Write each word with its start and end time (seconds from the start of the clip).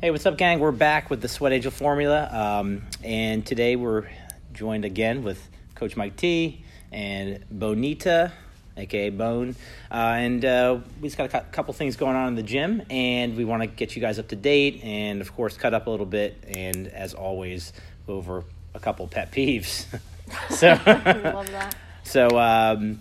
Hey, 0.00 0.10
what's 0.10 0.24
up, 0.24 0.38
gang? 0.38 0.60
We're 0.60 0.72
back 0.72 1.10
with 1.10 1.20
the 1.20 1.28
Sweat 1.28 1.52
Angel 1.52 1.70
formula, 1.70 2.26
um, 2.32 2.80
and 3.04 3.44
today 3.44 3.76
we're 3.76 4.08
joined 4.54 4.86
again 4.86 5.22
with 5.22 5.46
Coach 5.74 5.94
Mike 5.94 6.16
T 6.16 6.64
and 6.90 7.44
Bonita, 7.50 8.32
aka 8.78 9.10
Bone, 9.10 9.54
uh, 9.90 9.94
and 9.94 10.42
uh, 10.42 10.78
we 11.02 11.08
just 11.08 11.18
got 11.18 11.34
a 11.34 11.42
couple 11.52 11.74
things 11.74 11.96
going 11.96 12.16
on 12.16 12.28
in 12.28 12.34
the 12.34 12.42
gym, 12.42 12.80
and 12.88 13.36
we 13.36 13.44
want 13.44 13.60
to 13.62 13.66
get 13.66 13.94
you 13.94 14.00
guys 14.00 14.18
up 14.18 14.28
to 14.28 14.36
date, 14.36 14.80
and 14.82 15.20
of 15.20 15.34
course, 15.34 15.58
cut 15.58 15.74
up 15.74 15.86
a 15.86 15.90
little 15.90 16.06
bit, 16.06 16.42
and 16.48 16.88
as 16.88 17.12
always, 17.12 17.74
go 18.06 18.14
over 18.14 18.44
a 18.72 18.80
couple 18.80 19.06
pet 19.06 19.30
peeves. 19.30 19.84
so, 20.48 20.68
Love 20.86 21.50
that. 21.50 21.74
so, 22.04 22.26
um, 22.38 23.00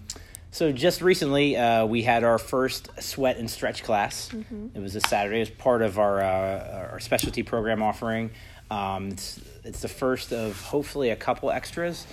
so 0.51 0.71
just 0.71 1.01
recently, 1.01 1.55
uh, 1.57 1.85
we 1.85 2.01
had 2.01 2.23
our 2.23 2.37
first 2.37 2.89
sweat 3.01 3.37
and 3.37 3.49
stretch 3.49 3.83
class. 3.83 4.29
It 4.73 4.79
was 4.79 4.95
a 4.95 5.01
Saturday. 5.01 5.37
It 5.37 5.41
was 5.41 5.49
part 5.51 5.81
of 5.81 5.99
our 5.99 6.21
uh, 6.21 6.89
our 6.91 6.99
specialty 6.99 7.43
program 7.43 7.83
offering. 7.83 8.31
Um, 8.71 9.09
it's, 9.09 9.39
it's 9.63 9.81
the 9.81 9.87
first 9.87 10.31
of 10.31 10.59
hopefully 10.61 11.09
a 11.09 11.15
couple 11.15 11.51
extras. 11.51 12.05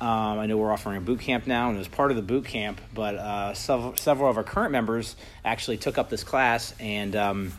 Um, 0.00 0.38
I 0.38 0.46
know 0.46 0.56
we're 0.56 0.72
offering 0.72 0.96
a 0.96 1.00
boot 1.00 1.20
camp 1.20 1.46
now, 1.46 1.68
and 1.68 1.76
it 1.76 1.78
was 1.78 1.88
part 1.88 2.10
of 2.10 2.16
the 2.16 2.22
boot 2.22 2.44
camp. 2.44 2.80
But 2.92 3.14
uh, 3.14 3.54
several, 3.54 3.96
several 3.96 4.28
of 4.28 4.36
our 4.36 4.44
current 4.44 4.72
members 4.72 5.14
actually 5.44 5.76
took 5.78 5.96
up 5.96 6.10
this 6.10 6.24
class, 6.24 6.74
and 6.80 7.14
um, 7.14 7.52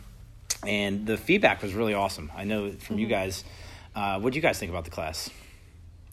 and 0.66 1.06
the 1.06 1.16
feedback 1.16 1.62
was 1.62 1.72
really 1.74 1.94
awesome. 1.94 2.30
I 2.36 2.44
know 2.44 2.72
from 2.72 2.98
you 2.98 3.06
guys. 3.06 3.42
Uh, 3.94 4.20
what 4.20 4.34
do 4.34 4.36
you 4.36 4.42
guys 4.42 4.58
think 4.58 4.68
about 4.70 4.84
the 4.84 4.90
class? 4.90 5.30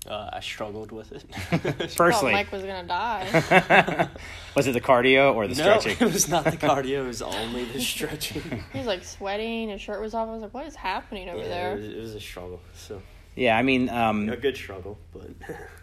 Uh, 0.08 0.30
I 0.34 0.42
struggled 0.42 0.92
with 0.92 1.12
it. 1.14 1.22
Thought 1.32 1.96
Personally, 1.96 2.34
Mike 2.34 2.52
was 2.52 2.64
gonna 2.64 2.86
die. 2.88 4.10
was 4.56 4.68
it 4.68 4.74
the 4.74 4.82
cardio 4.82 5.34
or 5.34 5.48
the 5.48 5.56
no, 5.56 5.80
stretching? 5.80 6.08
it 6.08 6.14
was 6.14 6.28
not 6.28 6.44
the 6.44 6.52
cardio. 6.52 7.04
It 7.04 7.08
was 7.08 7.22
only 7.22 7.64
the 7.66 7.80
stretching. 7.80 8.64
he 8.74 8.78
was 8.80 8.88
like 8.88 9.04
sweating. 9.06 9.70
His 9.70 9.80
shirt 9.82 10.02
was 10.02 10.14
off. 10.14 10.28
I 10.28 10.34
was 10.34 10.42
like, 10.42 10.54
"What 10.54 10.68
is 10.68 10.76
happening 10.76 11.30
over 11.30 11.40
Yeah, 11.40 11.48
there?" 11.48 11.72
It 11.74 11.78
was, 11.78 11.88
it 11.88 12.00
was 12.02 12.16
a 12.16 12.20
struggle. 12.20 12.60
So 12.74 13.02
Yeah, 13.36 13.58
I 13.58 13.62
mean, 13.62 13.88
um, 13.90 14.28
a 14.30 14.36
good 14.36 14.58
struggle, 14.58 14.98
but 15.14 15.30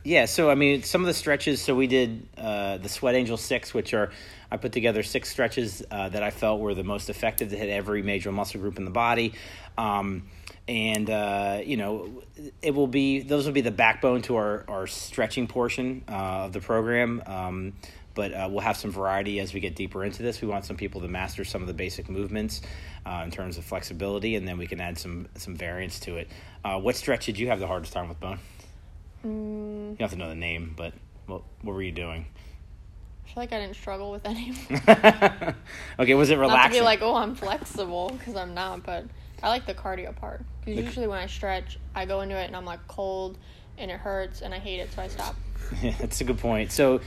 yeah. 0.05 0.27
So 0.27 0.51
I 0.51 0.55
mean, 0.55 0.83
some 0.83 1.01
of 1.01 1.07
the 1.07 1.15
stretches. 1.15 1.63
So 1.63 1.75
we 1.75 1.87
did 1.87 2.27
uh, 2.37 2.77
the 2.77 2.91
Sweat 2.91 3.15
Angel 3.15 3.39
Six, 3.39 3.73
which 3.73 3.95
are 3.95 4.11
I 4.51 4.57
put 4.57 4.73
together 4.73 5.03
six 5.03 5.29
stretches 5.29 5.83
uh, 5.91 6.09
that 6.09 6.23
I 6.23 6.31
felt 6.31 6.61
were 6.61 6.75
the 6.75 6.85
most 6.85 7.09
effective 7.11 7.51
to 7.51 7.57
hit 7.57 7.69
every 7.69 8.03
major 8.03 8.33
muscle 8.33 8.61
group 8.61 8.79
in 8.79 8.85
the 8.85 8.91
body. 8.91 9.35
Um, 9.79 10.29
and 10.69 11.09
uh, 11.09 11.61
you 11.65 11.77
know, 11.77 12.23
it 12.63 12.75
will 12.75 12.87
be 12.87 13.21
those 13.21 13.47
will 13.47 13.53
be 13.53 13.61
the 13.61 13.71
backbone 13.71 14.23
to 14.23 14.37
our 14.37 14.65
our 14.69 14.87
stretching 14.87 15.47
portion 15.47 16.05
uh, 16.09 16.45
of 16.47 16.53
the 16.53 16.61
program. 16.61 17.23
Um, 17.27 17.73
but 18.13 18.35
uh, 18.35 18.49
we'll 18.51 18.61
have 18.61 18.77
some 18.77 18.91
variety 18.91 19.39
as 19.39 19.55
we 19.55 19.61
get 19.61 19.77
deeper 19.77 20.05
into 20.05 20.23
this. 20.23 20.41
We 20.43 20.49
want 20.49 20.65
some 20.65 20.77
people 20.77 21.01
to 21.03 21.09
master 21.09 21.45
some 21.45 21.63
of 21.63 21.69
the 21.69 21.75
basic 21.75 22.09
movements 22.09 22.61
uh, 23.07 23.23
in 23.25 23.31
terms 23.31 23.57
of 23.57 23.65
flexibility, 23.65 24.35
and 24.35 24.47
then 24.47 24.59
we 24.59 24.67
can 24.67 24.81
add 24.81 24.99
some 24.99 25.29
some 25.37 25.55
variance 25.55 26.01
to 26.01 26.17
it. 26.17 26.29
Uh, 26.65 26.79
what 26.81 26.97
stretch 26.97 27.27
did 27.27 27.39
you 27.39 27.49
have 27.49 27.61
the 27.61 27.67
hardest 27.69 27.93
time 27.93 28.09
with, 28.09 28.19
Bone? 28.21 28.39
Mm, 29.25 29.91
You 29.93 29.97
don't 29.97 30.01
have 30.01 30.11
to 30.11 30.17
know 30.17 30.29
the 30.29 30.35
name, 30.35 30.75
but 30.77 30.93
what 31.27 31.43
what 31.63 31.75
were 31.75 31.83
you 31.83 31.93
doing? 31.93 32.27
I 33.31 33.33
feel 33.33 33.43
like 33.43 33.53
I 33.53 33.61
didn't 33.61 33.77
struggle 33.77 34.11
with 34.11 34.27
any. 34.27 34.53
okay, 36.01 36.15
was 36.15 36.31
it 36.31 36.37
relaxing? 36.37 36.57
not 36.57 36.67
to 36.67 36.71
be 36.73 36.81
like, 36.81 37.01
"Oh, 37.01 37.15
I'm 37.15 37.37
flexible," 37.37 38.11
because 38.19 38.35
I'm 38.35 38.55
not. 38.55 38.85
But 38.85 39.05
I 39.41 39.49
like 39.49 39.67
the 39.67 39.75
cardio 39.75 40.15
part. 40.17 40.45
Because 40.65 40.77
The- 40.77 40.83
usually 40.83 41.07
when 41.07 41.19
I 41.21 41.27
stretch, 41.27 41.79
I 41.95 42.07
go 42.07 42.23
into 42.23 42.37
it 42.37 42.47
and 42.47 42.57
I'm 42.57 42.65
like 42.65 42.85
cold, 42.89 43.39
and 43.79 43.89
it 43.91 43.99
hurts, 44.01 44.43
and 44.43 44.53
I 44.53 44.59
hate 44.59 44.81
it, 44.81 44.93
so 44.93 45.03
I 45.03 45.09
stop. 45.09 45.37
Yeah, 45.83 45.95
that's 46.01 46.21
a 46.21 46.25
good 46.25 46.39
point. 46.39 46.73
So, 46.73 47.01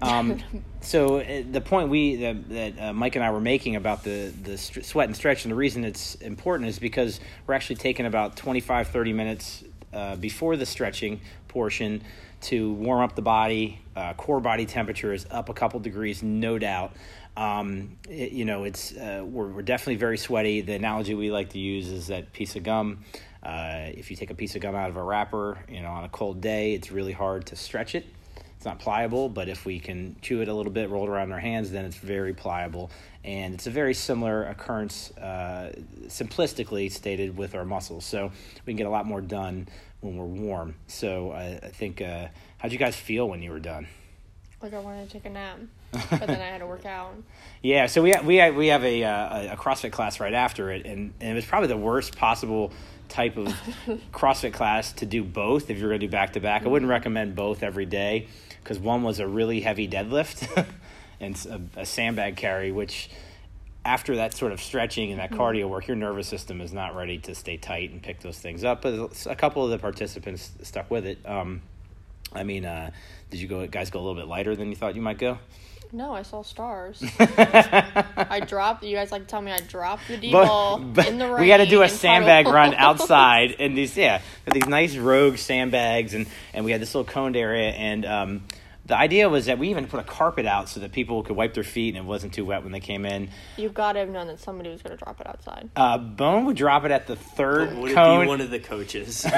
um, 0.00 0.40
so 0.80 1.18
uh, 1.18 1.42
the 1.50 1.60
point 1.60 1.88
we 1.88 2.16
that, 2.16 2.48
that 2.50 2.80
uh, 2.80 2.92
Mike 2.92 3.16
and 3.16 3.24
I 3.24 3.32
were 3.32 3.40
making 3.40 3.74
about 3.74 4.04
the 4.04 4.32
the 4.44 4.56
st- 4.56 4.86
sweat 4.86 5.08
and 5.08 5.16
stretch, 5.16 5.44
and 5.44 5.50
the 5.50 5.56
reason 5.56 5.84
it's 5.84 6.14
important 6.16 6.68
is 6.68 6.78
because 6.78 7.18
we're 7.48 7.54
actually 7.54 7.76
taking 7.76 8.06
about 8.06 8.36
25, 8.36 8.88
30 8.88 9.12
minutes 9.12 9.64
uh, 9.92 10.14
before 10.14 10.56
the 10.56 10.66
stretching 10.66 11.20
portion 11.48 12.02
to 12.44 12.72
warm 12.74 13.02
up 13.02 13.14
the 13.14 13.22
body. 13.22 13.80
Uh, 13.96 14.12
core 14.14 14.40
body 14.40 14.66
temperature 14.66 15.12
is 15.12 15.26
up 15.30 15.48
a 15.48 15.54
couple 15.54 15.80
degrees, 15.80 16.22
no 16.22 16.58
doubt. 16.58 16.92
Um, 17.36 17.96
it- 18.08 18.32
you 18.32 18.44
know, 18.44 18.64
it's 18.64 18.92
uh, 18.96 19.22
we're, 19.24 19.48
we're 19.48 19.62
definitely 19.62 19.96
very 19.96 20.18
sweaty. 20.18 20.60
The 20.60 20.74
analogy 20.74 21.14
we 21.14 21.30
like 21.30 21.50
to 21.50 21.58
use 21.58 21.88
is 21.88 22.08
that 22.08 22.32
piece 22.32 22.56
of 22.56 22.62
gum. 22.62 23.04
Uh, 23.42 23.90
if 23.94 24.10
you 24.10 24.16
take 24.16 24.30
a 24.30 24.34
piece 24.34 24.54
of 24.56 24.62
gum 24.62 24.74
out 24.74 24.88
of 24.88 24.96
a 24.96 25.02
wrapper, 25.02 25.58
you 25.68 25.82
know, 25.82 25.90
on 25.90 26.04
a 26.04 26.08
cold 26.08 26.40
day, 26.40 26.74
it's 26.74 26.90
really 26.90 27.12
hard 27.12 27.46
to 27.46 27.56
stretch 27.56 27.94
it. 27.94 28.06
It's 28.56 28.64
not 28.64 28.78
pliable, 28.78 29.28
but 29.28 29.50
if 29.50 29.66
we 29.66 29.78
can 29.78 30.16
chew 30.22 30.40
it 30.40 30.48
a 30.48 30.54
little 30.54 30.72
bit, 30.72 30.88
roll 30.88 31.04
it 31.04 31.10
around 31.10 31.26
in 31.28 31.32
our 31.32 31.40
hands, 31.40 31.70
then 31.70 31.84
it's 31.84 31.96
very 31.96 32.32
pliable. 32.32 32.90
And 33.22 33.52
it's 33.52 33.66
a 33.66 33.70
very 33.70 33.92
similar 33.92 34.44
occurrence, 34.44 35.10
uh, 35.18 35.72
simplistically 36.06 36.90
stated, 36.90 37.36
with 37.36 37.54
our 37.54 37.64
muscles. 37.66 38.06
So 38.06 38.32
we 38.64 38.72
can 38.72 38.76
get 38.76 38.86
a 38.86 38.90
lot 38.90 39.04
more 39.06 39.20
done 39.20 39.68
when 40.04 40.16
we're 40.16 40.24
warm. 40.24 40.74
So 40.86 41.32
I, 41.32 41.58
I 41.62 41.68
think, 41.70 42.00
uh, 42.02 42.28
how'd 42.58 42.72
you 42.72 42.78
guys 42.78 42.94
feel 42.94 43.28
when 43.28 43.42
you 43.42 43.50
were 43.50 43.58
done? 43.58 43.88
Like 44.62 44.74
I 44.74 44.78
wanted 44.78 45.06
to 45.06 45.12
take 45.12 45.26
a 45.26 45.30
nap, 45.30 45.58
but 45.92 46.26
then 46.26 46.40
I 46.40 46.46
had 46.46 46.58
to 46.58 46.66
work 46.66 46.86
out. 46.86 47.14
Yeah, 47.62 47.86
so 47.86 48.02
we 48.02 48.12
ha- 48.12 48.20
we 48.22 48.38
ha- 48.38 48.50
we 48.50 48.66
have 48.66 48.84
a 48.84 49.04
uh, 49.04 49.54
a 49.54 49.56
CrossFit 49.56 49.90
class 49.90 50.20
right 50.20 50.34
after 50.34 50.70
it, 50.70 50.84
and, 50.84 51.14
and 51.18 51.30
it 51.30 51.34
was 51.34 51.46
probably 51.46 51.68
the 51.68 51.78
worst 51.78 52.14
possible 52.14 52.72
type 53.08 53.38
of 53.38 53.46
CrossFit 54.12 54.52
class 54.52 54.92
to 54.92 55.06
do 55.06 55.24
both 55.24 55.70
if 55.70 55.78
you're 55.78 55.88
going 55.88 56.00
to 56.00 56.06
do 56.06 56.10
back 56.10 56.34
to 56.34 56.40
back. 56.40 56.66
I 56.66 56.68
wouldn't 56.68 56.90
recommend 56.90 57.34
both 57.34 57.62
every 57.62 57.86
day 57.86 58.28
because 58.62 58.78
one 58.78 59.02
was 59.02 59.18
a 59.18 59.26
really 59.26 59.60
heavy 59.62 59.88
deadlift 59.88 60.66
and 61.20 61.68
a 61.74 61.86
sandbag 61.86 62.36
carry, 62.36 62.70
which 62.70 63.08
after 63.84 64.16
that 64.16 64.34
sort 64.34 64.52
of 64.52 64.60
stretching 64.60 65.10
and 65.10 65.20
that 65.20 65.30
cardio 65.30 65.68
work, 65.68 65.86
your 65.86 65.96
nervous 65.96 66.26
system 66.26 66.60
is 66.60 66.72
not 66.72 66.94
ready 66.96 67.18
to 67.18 67.34
stay 67.34 67.56
tight 67.56 67.90
and 67.90 68.02
pick 68.02 68.20
those 68.20 68.38
things 68.38 68.64
up. 68.64 68.82
But 68.82 69.26
a 69.26 69.36
couple 69.36 69.64
of 69.64 69.70
the 69.70 69.78
participants 69.78 70.52
stuck 70.62 70.90
with 70.90 71.06
it. 71.06 71.18
Um, 71.26 71.62
I 72.32 72.42
mean, 72.44 72.64
uh, 72.64 72.90
did 73.30 73.40
you 73.40 73.48
go 73.48 73.66
guys 73.66 73.90
go 73.90 73.98
a 73.98 74.02
little 74.02 74.14
bit 74.14 74.26
lighter 74.26 74.56
than 74.56 74.70
you 74.70 74.76
thought 74.76 74.94
you 74.94 75.02
might 75.02 75.18
go? 75.18 75.38
No, 75.92 76.12
I 76.12 76.22
saw 76.22 76.42
stars. 76.42 77.04
I 77.20 78.42
dropped. 78.44 78.82
You 78.82 78.96
guys 78.96 79.12
like 79.12 79.28
tell 79.28 79.40
me 79.40 79.52
I 79.52 79.60
dropped 79.60 80.08
the 80.08 80.16
D 80.16 80.32
ball 80.32 80.78
in 80.78 81.18
the 81.18 81.28
rain. 81.28 81.40
we 81.40 81.46
got 81.46 81.58
to 81.58 81.66
do 81.66 81.82
a 81.82 81.88
sandbag 81.88 82.48
run 82.48 82.74
outside, 82.74 83.54
and 83.60 83.78
these 83.78 83.96
yeah, 83.96 84.20
these 84.52 84.66
nice 84.66 84.96
rogue 84.96 85.36
sandbags, 85.36 86.14
and 86.14 86.26
and 86.52 86.64
we 86.64 86.72
had 86.72 86.80
this 86.80 86.94
little 86.96 87.10
coned 87.10 87.36
area, 87.36 87.70
and 87.70 88.04
um, 88.04 88.42
the 88.86 88.96
idea 88.96 89.28
was 89.28 89.46
that 89.46 89.58
we 89.58 89.70
even 89.70 89.86
put 89.86 89.98
a 90.00 90.04
carpet 90.04 90.44
out 90.44 90.68
so 90.68 90.80
that 90.80 90.92
people 90.92 91.22
could 91.22 91.36
wipe 91.36 91.54
their 91.54 91.64
feet 91.64 91.94
and 91.94 92.04
it 92.04 92.08
wasn't 92.08 92.34
too 92.34 92.44
wet 92.44 92.62
when 92.62 92.72
they 92.72 92.80
came 92.80 93.06
in. 93.06 93.30
You've 93.56 93.72
gotta 93.72 94.00
have 94.00 94.10
known 94.10 94.26
that 94.26 94.40
somebody 94.40 94.68
was 94.70 94.82
gonna 94.82 94.96
drop 94.98 95.20
it 95.20 95.26
outside. 95.26 95.70
Uh, 95.74 95.96
Bone 95.98 96.44
would 96.46 96.56
drop 96.56 96.84
it 96.84 96.90
at 96.90 97.06
the 97.06 97.16
third 97.16 97.76
would 97.78 97.92
it 97.92 97.94
cone. 97.94 98.22
be 98.22 98.26
one 98.28 98.40
of 98.42 98.50
the 98.50 98.58
coaches? 98.58 99.24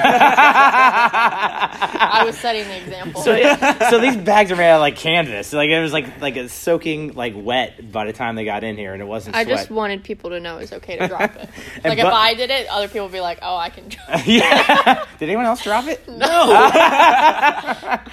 I 0.99 2.23
was 2.25 2.37
setting 2.37 2.67
the 2.67 2.77
example. 2.77 3.21
so, 3.21 3.35
yeah, 3.35 3.89
so 3.89 3.99
these 3.99 4.17
bags 4.17 4.51
are 4.51 4.55
made 4.55 4.69
out 4.69 4.75
of 4.77 4.81
like 4.81 4.97
canvas. 4.97 5.53
Like 5.53 5.69
it 5.69 5.81
was 5.81 5.93
like 5.93 6.19
like 6.21 6.35
a 6.35 6.49
soaking 6.49 7.13
like 7.13 7.33
wet 7.35 7.91
by 7.91 8.05
the 8.05 8.13
time 8.13 8.35
they 8.35 8.45
got 8.45 8.63
in 8.63 8.75
here, 8.77 8.93
and 8.93 9.01
it 9.01 9.05
wasn't. 9.05 9.35
I 9.35 9.43
sweat. 9.43 9.57
just 9.57 9.69
wanted 9.69 10.03
people 10.03 10.31
to 10.31 10.39
know 10.39 10.57
it's 10.57 10.73
okay 10.73 10.97
to 10.97 11.07
drop 11.07 11.35
it. 11.35 11.49
And 11.83 11.85
like 11.85 11.99
if 11.99 12.05
I 12.05 12.33
did 12.33 12.49
it, 12.49 12.67
other 12.67 12.87
people 12.87 13.03
would 13.03 13.11
be 13.13 13.19
like, 13.19 13.39
"Oh, 13.41 13.55
I 13.55 13.69
can." 13.69 13.87
Drop. 13.89 14.07
it. 14.09 14.27
yeah. 14.27 15.05
Did 15.19 15.29
anyone 15.29 15.45
else 15.45 15.61
drop 15.63 15.85
it? 15.87 16.07
No, 16.07 16.15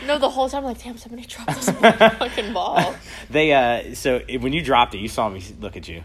no. 0.07 0.19
The 0.19 0.29
whole 0.29 0.49
time, 0.49 0.59
I'm 0.59 0.65
like, 0.65 0.83
damn, 0.83 0.97
somebody 0.99 1.24
dropped 1.27 1.55
this 1.55 1.71
fucking 2.19 2.53
ball. 2.53 2.95
They 3.31 3.53
uh. 3.53 3.95
So 3.95 4.21
when 4.41 4.53
you 4.53 4.63
dropped 4.63 4.95
it, 4.95 4.99
you 4.99 5.09
saw 5.09 5.29
me 5.29 5.43
look 5.61 5.77
at 5.77 5.89
you. 5.89 6.03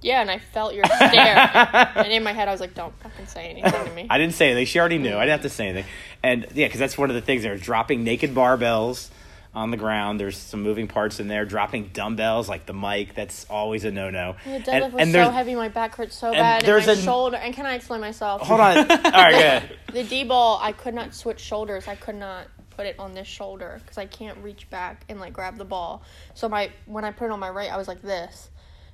Yeah, 0.00 0.20
and 0.20 0.30
I 0.30 0.38
felt 0.38 0.74
your 0.74 0.84
stare, 0.84 1.90
and 1.94 2.12
in 2.12 2.24
my 2.24 2.32
head, 2.32 2.48
I 2.48 2.50
was 2.52 2.60
like, 2.60 2.74
"Don't 2.74 2.92
fucking 3.02 3.26
say 3.26 3.50
anything 3.50 3.84
to 3.86 3.92
me." 3.94 4.06
I 4.10 4.18
didn't 4.18 4.34
say 4.34 4.46
anything. 4.50 4.66
She 4.66 4.78
already 4.80 4.98
knew. 4.98 5.16
I 5.16 5.20
didn't 5.26 5.30
have 5.30 5.42
to 5.42 5.48
say 5.48 5.68
anything. 5.68 5.90
And 6.22 6.46
yeah, 6.54 6.66
because 6.66 6.80
that's 6.80 6.98
one 6.98 7.10
of 7.10 7.14
the 7.14 7.20
things. 7.20 7.42
They're 7.42 7.56
dropping 7.56 8.02
naked 8.02 8.34
barbells 8.34 9.10
on 9.54 9.70
the 9.70 9.76
ground. 9.76 10.18
There's 10.18 10.36
some 10.36 10.62
moving 10.62 10.88
parts 10.88 11.20
in 11.20 11.28
there. 11.28 11.44
Dropping 11.44 11.90
dumbbells 11.92 12.48
like 12.48 12.66
the 12.66 12.72
mic. 12.74 13.14
That's 13.14 13.44
always 13.50 13.84
a 13.84 13.90
no 13.92 14.10
no. 14.10 14.34
The 14.44 14.58
deadlift 14.60 14.92
was 14.92 15.12
so 15.12 15.30
heavy, 15.30 15.54
my 15.54 15.68
back 15.68 15.94
hurt 15.94 16.12
so 16.12 16.28
and 16.28 16.36
bad, 16.36 16.64
and 16.64 16.86
my 16.86 16.92
a- 16.92 16.96
shoulder. 16.96 17.36
And 17.36 17.54
can 17.54 17.66
I 17.66 17.74
explain 17.74 18.00
myself? 18.00 18.42
hold 18.42 18.60
on. 18.60 18.78
All 18.78 18.86
right, 18.86 19.62
good. 19.62 19.94
The 19.94 20.04
D 20.04 20.24
ball, 20.24 20.58
I 20.62 20.72
could 20.72 20.94
not 20.94 21.14
switch 21.14 21.38
shoulders. 21.40 21.86
I 21.86 21.94
could 21.96 22.16
not 22.16 22.46
put 22.76 22.86
it 22.86 22.96
on 22.98 23.12
this 23.12 23.26
shoulder 23.26 23.80
because 23.82 23.98
I 23.98 24.06
can't 24.06 24.38
reach 24.38 24.68
back 24.70 25.04
and 25.08 25.20
like 25.20 25.32
grab 25.32 25.58
the 25.58 25.64
ball. 25.64 26.02
So 26.34 26.48
my 26.48 26.70
when 26.86 27.04
I 27.04 27.12
put 27.12 27.26
it 27.26 27.30
on 27.30 27.40
my 27.40 27.50
right, 27.50 27.70
I 27.70 27.76
was 27.76 27.88
like 27.88 28.02
this, 28.02 28.50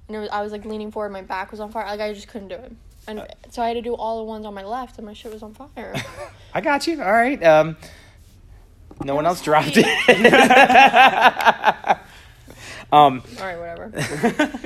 and 0.07 0.17
it 0.17 0.21
was 0.21 0.29
I 0.31 0.43
was 0.43 0.53
like 0.53 0.65
leaning 0.65 0.91
forward. 0.91 1.13
My 1.13 1.23
back 1.23 1.51
was 1.51 1.61
on 1.61 1.71
fire. 1.71 1.87
Like 1.87 2.01
I 2.01 2.13
just 2.13 2.29
couldn't 2.29 2.49
do 2.49 2.55
it. 2.55 2.73
And 3.07 3.27
so 3.51 3.63
I 3.63 3.69
had 3.69 3.75
to 3.75 3.83
do 3.83 3.95
all 3.95 4.19
the 4.19 4.25
ones 4.25 4.45
on 4.45 4.53
my 4.53 4.65
left, 4.65 4.99
and 4.99 5.07
my 5.07 5.15
shit 5.15 5.33
was 5.33 5.43
on 5.43 5.55
fire. 5.55 5.95
I 6.55 6.61
got 6.61 6.87
you. 6.87 7.03
All 7.03 7.13
right. 7.13 7.43
Um, 7.43 7.77
no 9.03 9.15
one 9.15 9.25
else 9.25 9.41
dropped 9.41 9.77
it. 9.77 9.87
um, 12.93 13.23
all 13.39 13.45
right, 13.45 13.59
whatever. 13.59 14.61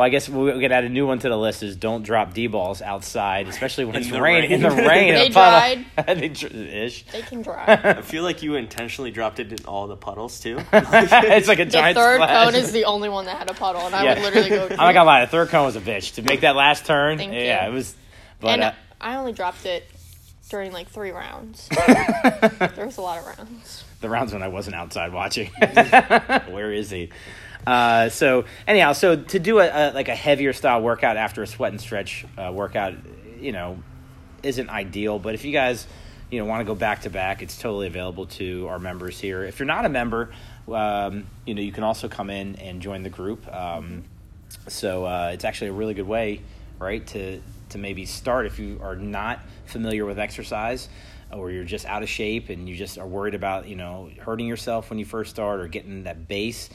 Well, 0.00 0.06
I 0.06 0.08
guess 0.08 0.30
we 0.30 0.44
we 0.50 0.60
could 0.60 0.72
add 0.72 0.84
a 0.84 0.88
new 0.88 1.06
one 1.06 1.18
to 1.18 1.28
the 1.28 1.36
list: 1.36 1.62
is 1.62 1.76
don't 1.76 2.02
drop 2.02 2.32
d 2.32 2.46
balls 2.46 2.80
outside, 2.80 3.48
especially 3.48 3.84
when 3.84 3.96
In 3.96 4.00
it's 4.00 4.10
the 4.10 4.22
rain. 4.22 4.42
rain. 4.44 4.52
In 4.52 4.62
the 4.62 4.70
rain, 4.88 5.12
They 5.12 5.26
a 5.26 5.30
puddle. 5.30 5.84
they 6.16 6.28
dr- 6.28 6.54
ish. 6.54 7.04
They 7.12 7.20
can 7.20 7.42
dry. 7.42 7.64
I 7.98 8.00
feel 8.00 8.22
like 8.22 8.42
you 8.42 8.54
intentionally 8.54 9.10
dropped 9.10 9.40
it 9.40 9.52
in 9.52 9.66
all 9.66 9.86
the 9.88 9.96
puddles 9.96 10.40
too. 10.40 10.58
it's 10.72 11.48
like 11.48 11.58
a 11.58 11.66
giant. 11.66 11.66
The 11.66 11.70
giant 11.70 11.96
third 11.98 12.14
splash. 12.16 12.44
cone 12.46 12.54
is 12.62 12.72
the 12.72 12.84
only 12.86 13.10
one 13.10 13.26
that 13.26 13.36
had 13.36 13.50
a 13.50 13.54
puddle, 13.54 13.82
and 13.82 13.94
I 13.94 14.04
Yeah. 14.04 14.14
would 14.14 14.22
literally 14.22 14.48
go. 14.48 14.62
I'm 14.70 14.76
not 14.78 14.92
gonna 14.94 15.04
lie, 15.04 15.20
the 15.26 15.30
third 15.30 15.48
cone 15.50 15.66
was 15.66 15.76
a 15.76 15.80
bitch 15.82 16.14
to 16.14 16.22
make 16.22 16.40
that 16.40 16.56
last 16.56 16.86
turn. 16.86 17.18
Thank 17.18 17.34
yeah, 17.34 17.66
you. 17.66 17.70
it 17.70 17.74
was. 17.74 17.94
But 18.40 18.48
and 18.52 18.62
uh, 18.62 18.72
I 19.02 19.16
only 19.16 19.32
dropped 19.34 19.66
it 19.66 19.86
during 20.48 20.72
like 20.72 20.88
three 20.88 21.10
rounds. 21.10 21.68
there 21.68 22.86
was 22.86 22.96
a 22.96 23.02
lot 23.02 23.18
of 23.18 23.26
rounds. 23.38 23.84
the 24.00 24.08
rounds 24.08 24.32
when 24.32 24.42
I 24.42 24.48
wasn't 24.48 24.76
outside 24.76 25.12
watching. 25.12 25.48
Where 25.50 26.72
is 26.72 26.88
he? 26.88 27.10
Uh, 27.66 28.08
so 28.08 28.44
anyhow, 28.66 28.92
so 28.92 29.16
to 29.16 29.38
do 29.38 29.58
a, 29.58 29.66
a 29.66 29.92
like 29.92 30.08
a 30.08 30.14
heavier 30.14 30.52
style 30.52 30.82
workout 30.82 31.16
after 31.16 31.42
a 31.42 31.46
sweat 31.46 31.72
and 31.72 31.80
stretch 31.80 32.24
uh, 32.36 32.50
workout, 32.52 32.94
you 33.40 33.52
know, 33.52 33.82
isn't 34.42 34.70
ideal. 34.70 35.18
But 35.18 35.34
if 35.34 35.44
you 35.44 35.52
guys, 35.52 35.86
you 36.30 36.38
know, 36.38 36.46
want 36.46 36.60
to 36.60 36.64
go 36.64 36.74
back 36.74 37.02
to 37.02 37.10
back, 37.10 37.42
it's 37.42 37.58
totally 37.58 37.86
available 37.86 38.26
to 38.26 38.66
our 38.68 38.78
members 38.78 39.20
here. 39.20 39.44
If 39.44 39.58
you're 39.58 39.66
not 39.66 39.84
a 39.84 39.88
member, 39.88 40.30
um, 40.68 41.26
you 41.46 41.54
know, 41.54 41.62
you 41.62 41.72
can 41.72 41.84
also 41.84 42.08
come 42.08 42.30
in 42.30 42.56
and 42.56 42.80
join 42.80 43.02
the 43.02 43.10
group. 43.10 43.46
Um, 43.54 44.04
so 44.68 45.04
uh, 45.04 45.30
it's 45.32 45.44
actually 45.44 45.68
a 45.68 45.72
really 45.72 45.94
good 45.94 46.08
way, 46.08 46.42
right, 46.78 47.06
to 47.08 47.40
to 47.70 47.78
maybe 47.78 48.04
start 48.04 48.46
if 48.46 48.58
you 48.58 48.80
are 48.82 48.96
not 48.96 49.40
familiar 49.66 50.04
with 50.04 50.18
exercise 50.18 50.88
or 51.32 51.50
you're 51.52 51.64
just 51.64 51.86
out 51.86 52.02
of 52.02 52.08
shape 52.08 52.48
and 52.48 52.68
you 52.68 52.74
just 52.74 52.98
are 52.98 53.06
worried 53.06 53.34
about 53.34 53.68
you 53.68 53.76
know 53.76 54.10
hurting 54.18 54.46
yourself 54.46 54.90
when 54.90 54.98
you 54.98 55.04
first 55.04 55.30
start 55.30 55.60
or 55.60 55.68
getting 55.68 56.04
that 56.04 56.28
base. 56.28 56.70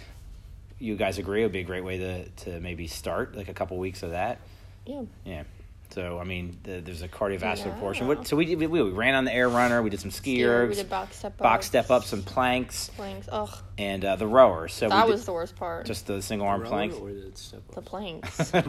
You 0.80 0.96
guys 0.96 1.18
agree 1.18 1.42
it 1.42 1.46
would 1.46 1.52
be 1.54 1.60
a 1.62 1.64
great 1.64 1.84
way 1.84 1.98
to 2.00 2.30
to 2.30 2.60
maybe 2.60 2.88
start 2.88 3.36
like 3.36 3.48
a 3.50 3.54
couple 3.54 3.78
weeks 3.78 4.04
of 4.04 4.12
that. 4.12 4.40
Yeah. 4.86 5.04
Yeah. 5.24 5.44
So 5.92 6.20
I 6.20 6.24
mean, 6.26 6.58
the, 6.64 6.82
there's 6.82 7.02
a 7.04 7.08
cardiovascular 7.08 7.68
Yeah. 7.68 7.80
portion. 7.80 8.08
What, 8.08 8.28
so 8.28 8.36
we, 8.36 8.56
we 8.56 8.68
we 8.68 8.82
ran 8.82 9.14
on 9.16 9.24
the 9.24 9.34
air 9.34 9.48
runner. 9.48 9.82
We 9.82 9.90
did 9.90 10.00
some 10.02 10.12
ski 10.12 10.40
Skier, 10.40 10.66
ergs, 10.66 10.70
we 10.70 10.76
did 10.76 10.90
box 10.90 11.16
step 11.18 11.38
box 11.38 11.66
step 11.68 11.90
up, 11.92 12.04
some 12.04 12.24
planks, 12.24 12.90
planks. 12.98 13.30
Ugh, 13.32 13.50
and 13.78 14.04
uh, 14.04 14.16
the 14.18 14.28
rower. 14.28 14.68
So 14.68 14.90
that 14.90 15.06
we 15.06 15.12
was 15.14 15.22
did 15.22 15.28
the 15.28 15.34
worst 15.34 15.56
part. 15.56 15.86
just 15.86 16.08
the 16.08 16.22
single 16.22 16.48
arm 16.48 16.62
Rower 16.64 16.88
the 16.88 17.32
step 17.36 17.62
the 17.72 17.78
up? 17.80 17.86
planks. 17.86 18.52
Oh, 18.54 18.62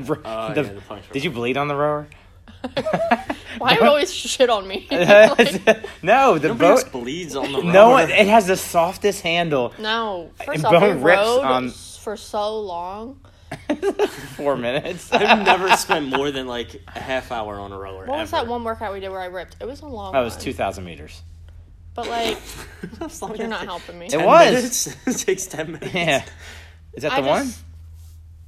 The- 0.54 0.62
yeah, 0.62 0.72
the 0.74 0.80
planks 0.86 1.08
did 1.12 1.24
you 1.24 1.30
bleed 1.30 1.56
on 1.56 1.68
the 1.68 1.74
rower? 1.76 2.06
Why 3.58 3.74
do 3.74 3.80
you 3.82 3.88
always 3.88 4.12
shit 4.12 4.50
on 4.50 4.68
me? 4.68 4.86
Like, 4.90 5.84
no, 6.02 6.38
the 6.38 6.48
Nobody 6.48 6.82
boat. 6.82 6.92
bleeds 6.92 7.34
on 7.34 7.50
the 7.52 7.62
rower. 7.62 7.72
No. 7.72 7.96
It 7.96 8.26
has 8.28 8.46
the 8.46 8.56
softest 8.56 9.22
handle. 9.22 9.72
no, 9.78 10.30
And 10.38 10.46
first 10.46 10.64
off, 10.64 10.72
we 10.72 10.78
bone 10.78 11.02
rips 11.02 11.18
rode 11.18 11.44
on- 11.44 11.72
for 12.06 12.16
so 12.16 12.60
long. 12.60 13.18
Four 14.36 14.56
minutes. 14.56 15.12
I've 15.12 15.44
never 15.44 15.68
spent 15.76 16.06
more 16.06 16.30
than 16.30 16.46
like 16.46 16.80
a 16.86 17.00
half 17.00 17.32
hour 17.32 17.58
on 17.58 17.72
a 17.72 17.78
roller. 17.78 18.06
What 18.06 18.20
was 18.20 18.32
ever. 18.32 18.44
that 18.44 18.46
one 18.48 18.62
workout 18.62 18.92
we 18.92 19.00
did 19.00 19.08
where 19.08 19.18
I 19.18 19.26
ripped? 19.26 19.56
It 19.60 19.66
was 19.66 19.80
a 19.80 19.86
long. 19.86 20.12
That 20.12 20.20
was 20.20 20.34
one. 20.34 20.42
two 20.44 20.52
thousand 20.52 20.84
meters. 20.84 21.20
But 21.94 22.06
like, 22.08 22.38
you're 23.36 23.48
not 23.48 23.64
helping 23.64 23.98
me. 23.98 24.06
It 24.06 24.24
was. 24.24 24.94
it 25.04 25.18
takes 25.18 25.46
ten 25.46 25.72
minutes. 25.72 25.92
Yeah. 25.92 26.24
Is 26.92 27.02
that 27.02 27.14
I 27.14 27.20
the 27.20 27.26
one? 27.26 27.46
just- 27.46 27.64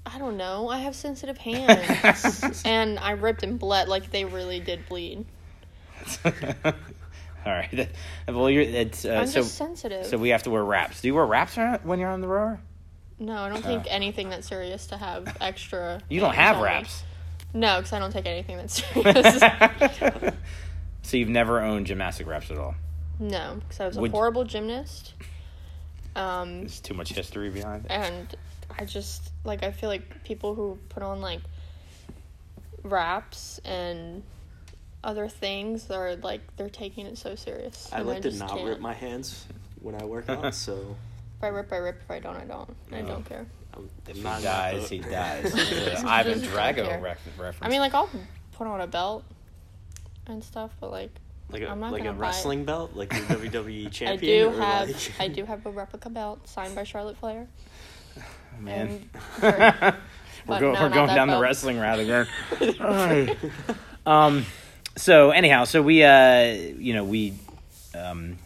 I 0.06 0.18
don't 0.20 0.36
know. 0.36 0.68
I 0.68 0.78
have 0.78 0.94
sensitive 0.94 1.36
hands, 1.36 2.62
and 2.64 3.00
I 3.00 3.10
ripped 3.10 3.42
and 3.42 3.58
bled. 3.58 3.88
Like 3.88 4.12
they 4.12 4.24
really 4.24 4.60
did 4.60 4.88
bleed. 4.88 5.24
All 6.24 6.72
right. 7.44 7.90
Well, 8.28 8.48
you're. 8.50 8.62
It's 8.62 9.04
uh, 9.04 9.14
I'm 9.14 9.26
so. 9.26 9.40
just 9.40 9.56
sensitive. 9.56 10.06
So 10.06 10.16
we 10.16 10.28
have 10.28 10.44
to 10.44 10.50
wear 10.50 10.64
wraps. 10.64 11.00
Do 11.00 11.08
you 11.08 11.14
wear 11.16 11.26
wraps 11.26 11.58
when 11.82 11.98
you're 11.98 12.10
on 12.10 12.20
the 12.20 12.28
rower? 12.28 12.60
No, 13.18 13.34
I 13.42 13.48
don't 13.48 13.62
take 13.62 13.86
anything 13.88 14.28
that's 14.30 14.46
serious 14.48 14.86
to 14.88 14.96
have 14.96 15.36
extra. 15.40 15.96
Uh. 15.96 16.00
You 16.08 16.20
don't 16.20 16.34
have 16.34 16.60
wraps. 16.60 17.02
No, 17.54 17.76
because 17.78 17.92
I 17.92 17.98
don't 17.98 18.12
take 18.12 18.26
anything 18.26 18.56
that's 18.58 18.82
serious. 18.92 20.34
so 21.02 21.16
you've 21.16 21.28
never 21.28 21.60
owned 21.62 21.86
gymnastic 21.86 22.26
wraps 22.26 22.50
at 22.50 22.58
all. 22.58 22.74
no, 23.18 23.56
because 23.60 23.80
I 23.80 23.86
was 23.86 23.96
a 23.96 24.00
Would- 24.00 24.10
horrible 24.10 24.44
gymnast. 24.44 25.14
Um, 26.16 26.60
There's 26.60 26.80
too 26.80 26.94
much 26.94 27.12
history 27.12 27.48
behind 27.50 27.84
it. 27.84 27.90
and 27.92 28.34
I 28.78 28.84
just 28.84 29.30
like 29.44 29.62
I 29.62 29.70
feel 29.70 29.88
like 29.88 30.24
people 30.24 30.54
who 30.54 30.76
put 30.88 31.02
on 31.02 31.20
like 31.20 31.40
wraps 32.82 33.60
and 33.64 34.22
other 35.04 35.28
things 35.28 35.90
are 35.90 36.16
like 36.16 36.40
they're 36.56 36.68
taking 36.68 37.06
it 37.06 37.18
so 37.18 37.34
serious. 37.34 37.88
I 37.92 37.98
and 37.98 38.06
like 38.08 38.22
to 38.22 38.30
just 38.30 38.40
not 38.40 38.50
can't. 38.50 38.66
rip 38.68 38.80
my 38.80 38.94
hands 38.94 39.44
when 39.80 39.94
I 39.94 40.04
work 40.04 40.28
out, 40.28 40.54
so 40.56 40.96
If 41.38 41.44
I 41.44 41.48
rip, 41.48 41.72
I 41.72 41.76
rip. 41.76 42.00
If 42.02 42.10
I 42.10 42.18
don't, 42.18 42.36
I 42.36 42.44
don't. 42.44 42.76
I 42.92 43.00
No. 43.00 43.06
don't 43.08 43.24
care. 43.28 43.46
I'm 43.74 43.88
If 44.08 44.16
he 44.16 44.22
not 44.22 44.38
in 44.38 44.44
that 44.44 44.72
dies, 44.72 44.88
he 44.90 44.98
dies. 44.98 45.54
It's 45.54 46.02
a 46.02 46.08
Ivan 46.08 46.40
Just 46.40 46.52
don't 46.52 46.54
Drago 46.54 46.86
care. 46.88 47.00
ref- 47.00 47.26
reference. 47.38 47.58
I 47.62 47.68
mean, 47.68 47.80
like 47.80 47.94
I'll 47.94 48.10
put 48.52 48.66
on 48.66 48.80
a 48.80 48.86
belt 48.86 49.24
and 50.26 50.42
stuff, 50.42 50.72
but 50.80 50.90
like 50.90 51.10
like 51.50 51.62
a 51.62 51.68
I'm 51.68 51.78
not 51.80 51.92
like 51.92 52.00
a 52.02 52.04
gonna 52.06 52.18
buy 52.18 52.24
it. 52.24 52.28
wrestling 52.28 52.64
belt, 52.64 52.92
like 52.94 53.10
the 53.10 53.16
WWE 53.36 53.86
I 53.86 53.90
champion. 53.90 54.50
do 54.52 54.56
or 54.56 54.60
have 54.60 54.88
like... 54.88 55.12
I 55.20 55.28
do 55.28 55.44
have 55.46 55.64
a 55.64 55.70
replica 55.70 56.10
belt 56.10 56.46
signed 56.48 56.74
by 56.74 56.82
Charlotte 56.84 57.16
Flair. 57.18 57.46
man. 58.58 59.08
And 59.40 59.42
we're 59.42 59.94
but 60.46 60.60
go- 60.60 60.72
no, 60.72 60.80
we're 60.82 60.88
not 60.88 60.92
going 60.92 61.06
that 61.08 61.14
down 61.14 61.28
the 61.28 61.32
belt. 61.34 61.42
wrestling 61.42 61.78
route 61.78 62.00
again. 62.00 62.26
Ay. 62.80 63.36
um, 64.06 64.44
so 64.96 65.30
anyhow, 65.30 65.64
so 65.64 65.82
we, 65.82 66.02
uh, 66.02 66.42
you 66.78 66.94
know, 66.94 67.04
we, 67.04 67.34
um, 67.94 68.38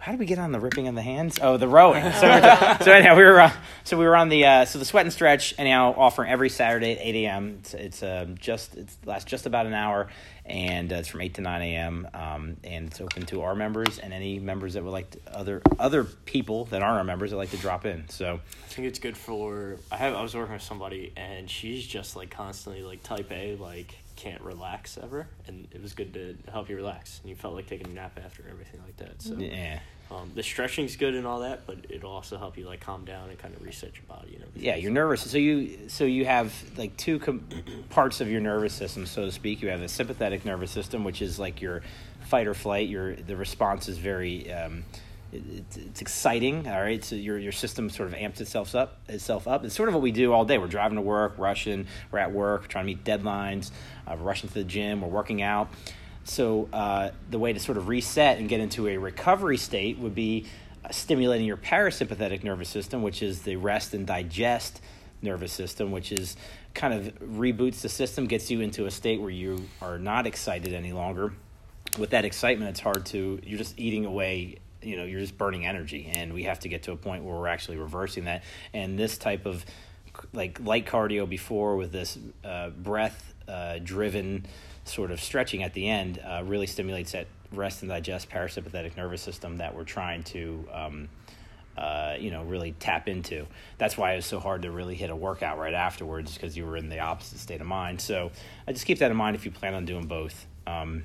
how 0.00 0.12
did 0.12 0.18
we 0.18 0.24
get 0.24 0.38
on 0.38 0.50
the 0.50 0.60
ripping 0.60 0.88
of 0.88 0.94
the 0.94 1.02
hands? 1.02 1.38
Oh, 1.42 1.58
the 1.58 1.68
rowing. 1.68 2.02
So, 2.12 2.20
so 2.20 2.26
anyhow, 2.92 3.16
we 3.16 3.22
were, 3.22 3.38
uh, 3.38 3.52
so 3.84 3.98
we 3.98 4.06
were 4.06 4.16
on 4.16 4.30
the, 4.30 4.46
uh, 4.46 4.64
so 4.64 4.78
the 4.78 4.86
sweat 4.86 5.04
and 5.04 5.12
stretch. 5.12 5.54
Anyhow, 5.58 5.94
offering 5.94 6.30
every 6.30 6.48
Saturday 6.48 6.92
at 6.92 6.98
eight 7.00 7.26
a.m. 7.26 7.58
It's, 7.60 7.74
it's 7.74 8.02
um, 8.02 8.38
just 8.38 8.76
it 8.76 8.88
lasts 9.04 9.30
just 9.30 9.44
about 9.44 9.66
an 9.66 9.74
hour, 9.74 10.08
and 10.46 10.90
uh, 10.90 10.96
it's 10.96 11.08
from 11.08 11.20
eight 11.20 11.34
to 11.34 11.42
nine 11.42 11.60
a.m. 11.60 12.08
Um, 12.14 12.56
and 12.64 12.86
it's 12.86 13.00
open 13.00 13.26
to 13.26 13.42
our 13.42 13.54
members 13.54 13.98
and 13.98 14.14
any 14.14 14.38
members 14.38 14.72
that 14.74 14.82
would 14.82 14.90
like 14.90 15.10
to, 15.10 15.18
other 15.32 15.60
other 15.78 16.04
people 16.04 16.64
that 16.66 16.80
aren't 16.80 16.96
our 16.96 17.04
members 17.04 17.30
that 17.32 17.36
like 17.36 17.50
to 17.50 17.58
drop 17.58 17.84
in. 17.84 18.08
So 18.08 18.40
I 18.64 18.68
think 18.68 18.88
it's 18.88 18.98
good 18.98 19.18
for. 19.18 19.76
I 19.92 19.98
have. 19.98 20.14
I 20.14 20.22
was 20.22 20.34
working 20.34 20.54
with 20.54 20.62
somebody, 20.62 21.12
and 21.14 21.50
she's 21.50 21.86
just 21.86 22.16
like 22.16 22.30
constantly 22.30 22.82
like 22.82 23.02
type 23.02 23.30
A, 23.30 23.56
like 23.56 23.94
can't 24.20 24.42
relax 24.42 24.98
ever, 25.02 25.26
and 25.46 25.66
it 25.72 25.80
was 25.80 25.94
good 25.94 26.12
to 26.12 26.36
help 26.52 26.68
you 26.68 26.76
relax, 26.76 27.20
and 27.22 27.30
you 27.30 27.34
felt 27.34 27.54
like 27.54 27.66
taking 27.66 27.86
a 27.86 27.94
nap 27.94 28.20
after 28.22 28.44
everything 28.50 28.78
like 28.84 28.96
that. 28.98 29.22
So 29.22 29.34
yeah. 29.36 29.80
um, 30.10 30.30
the 30.34 30.42
stretching's 30.42 30.96
good 30.96 31.14
and 31.14 31.26
all 31.26 31.40
that, 31.40 31.66
but 31.66 31.78
it'll 31.88 32.12
also 32.12 32.36
help 32.36 32.58
you 32.58 32.66
like 32.66 32.80
calm 32.80 33.06
down 33.06 33.30
and 33.30 33.38
kind 33.38 33.54
of 33.54 33.62
reset 33.62 33.94
your 33.94 34.04
body 34.06 34.34
and 34.34 34.42
everything. 34.42 34.62
Yeah, 34.62 34.76
you're 34.76 34.92
nervous. 34.92 35.22
So 35.22 35.38
you 35.38 35.88
so 35.88 36.04
you 36.04 36.26
have 36.26 36.52
like 36.76 36.94
two 36.98 37.18
com- 37.18 37.48
parts 37.88 38.20
of 38.20 38.30
your 38.30 38.42
nervous 38.42 38.74
system, 38.74 39.06
so 39.06 39.24
to 39.24 39.32
speak. 39.32 39.62
You 39.62 39.70
have 39.70 39.80
a 39.80 39.88
sympathetic 39.88 40.44
nervous 40.44 40.70
system, 40.70 41.02
which 41.02 41.22
is 41.22 41.38
like 41.38 41.62
your 41.62 41.80
fight 42.26 42.46
or 42.46 42.52
flight. 42.52 42.90
Your 42.90 43.16
the 43.16 43.36
response 43.36 43.88
is 43.88 43.96
very 43.96 44.52
um, 44.52 44.84
it, 45.32 45.42
it's, 45.56 45.76
it's 45.76 46.00
exciting. 46.00 46.66
All 46.66 46.80
right, 46.80 47.02
so 47.04 47.16
your 47.16 47.38
your 47.38 47.52
system 47.52 47.90
sort 47.90 48.08
of 48.08 48.14
amps 48.14 48.40
itself 48.40 48.74
up 48.74 48.98
itself 49.08 49.46
up. 49.48 49.64
It's 49.64 49.74
sort 49.74 49.88
of 49.88 49.94
what 49.94 50.02
we 50.02 50.12
do 50.12 50.32
all 50.32 50.44
day. 50.44 50.58
We're 50.58 50.66
driving 50.66 50.96
to 50.96 51.02
work, 51.02 51.34
rushing. 51.38 51.86
We're 52.10 52.18
at 52.18 52.32
work, 52.32 52.68
trying 52.68 52.84
to 52.84 52.86
meet 52.86 53.04
deadlines. 53.04 53.70
Uh, 54.06 54.16
we're 54.18 54.26
rushing 54.26 54.48
to 54.48 54.54
the 54.54 54.64
gym. 54.64 55.00
We're 55.00 55.08
working 55.08 55.42
out. 55.42 55.70
So 56.24 56.68
uh, 56.72 57.10
the 57.30 57.38
way 57.38 57.52
to 57.52 57.60
sort 57.60 57.78
of 57.78 57.88
reset 57.88 58.38
and 58.38 58.48
get 58.48 58.60
into 58.60 58.88
a 58.88 58.98
recovery 58.98 59.56
state 59.56 59.98
would 59.98 60.14
be 60.14 60.46
uh, 60.84 60.90
stimulating 60.90 61.46
your 61.46 61.56
parasympathetic 61.56 62.44
nervous 62.44 62.68
system, 62.68 63.02
which 63.02 63.22
is 63.22 63.42
the 63.42 63.56
rest 63.56 63.94
and 63.94 64.06
digest 64.06 64.80
nervous 65.22 65.52
system, 65.52 65.90
which 65.90 66.12
is 66.12 66.36
kind 66.74 66.94
of 66.94 67.18
reboots 67.20 67.80
the 67.80 67.88
system, 67.88 68.26
gets 68.26 68.50
you 68.50 68.60
into 68.60 68.86
a 68.86 68.90
state 68.90 69.20
where 69.20 69.30
you 69.30 69.66
are 69.82 69.98
not 69.98 70.26
excited 70.26 70.72
any 70.72 70.92
longer. 70.92 71.32
With 71.98 72.10
that 72.10 72.24
excitement, 72.24 72.70
it's 72.70 72.80
hard 72.80 73.04
to, 73.06 73.40
you're 73.42 73.58
just 73.58 73.78
eating 73.78 74.04
away, 74.04 74.56
you 74.82 74.96
know, 74.96 75.04
you're 75.04 75.20
just 75.20 75.36
burning 75.36 75.66
energy. 75.66 76.10
And 76.12 76.32
we 76.32 76.44
have 76.44 76.60
to 76.60 76.68
get 76.68 76.84
to 76.84 76.92
a 76.92 76.96
point 76.96 77.24
where 77.24 77.34
we're 77.34 77.48
actually 77.48 77.76
reversing 77.76 78.24
that. 78.24 78.42
And 78.72 78.98
this 78.98 79.18
type 79.18 79.46
of 79.46 79.64
like 80.32 80.60
light 80.60 80.86
cardio 80.86 81.28
before 81.28 81.76
with 81.76 81.92
this 81.92 82.18
uh, 82.44 82.70
breath 82.70 83.34
uh, 83.48 83.78
driven 83.82 84.46
sort 84.84 85.10
of 85.10 85.20
stretching 85.20 85.62
at 85.62 85.74
the 85.74 85.88
end 85.88 86.20
uh, 86.24 86.42
really 86.44 86.66
stimulates 86.66 87.12
that 87.12 87.26
rest 87.52 87.82
and 87.82 87.90
digest 87.90 88.30
parasympathetic 88.30 88.96
nervous 88.96 89.22
system 89.22 89.58
that 89.58 89.74
we're 89.74 89.84
trying 89.84 90.22
to 90.22 90.66
um, 90.72 91.08
uh, 91.76 92.16
you 92.18 92.30
know 92.30 92.42
really 92.44 92.72
tap 92.78 93.08
into 93.08 93.46
that's 93.78 93.96
why 93.96 94.12
it 94.12 94.16
was 94.16 94.26
so 94.26 94.38
hard 94.38 94.62
to 94.62 94.70
really 94.70 94.94
hit 94.94 95.10
a 95.10 95.16
workout 95.16 95.58
right 95.58 95.74
afterwards 95.74 96.34
because 96.34 96.56
you 96.56 96.66
were 96.66 96.76
in 96.76 96.88
the 96.88 96.98
opposite 96.98 97.38
state 97.38 97.60
of 97.60 97.66
mind 97.66 98.00
so 98.00 98.30
i 98.66 98.72
just 98.72 98.86
keep 98.86 98.98
that 98.98 99.10
in 99.10 99.16
mind 99.16 99.36
if 99.36 99.44
you 99.44 99.50
plan 99.50 99.74
on 99.74 99.84
doing 99.84 100.06
both 100.06 100.46
um, 100.66 101.04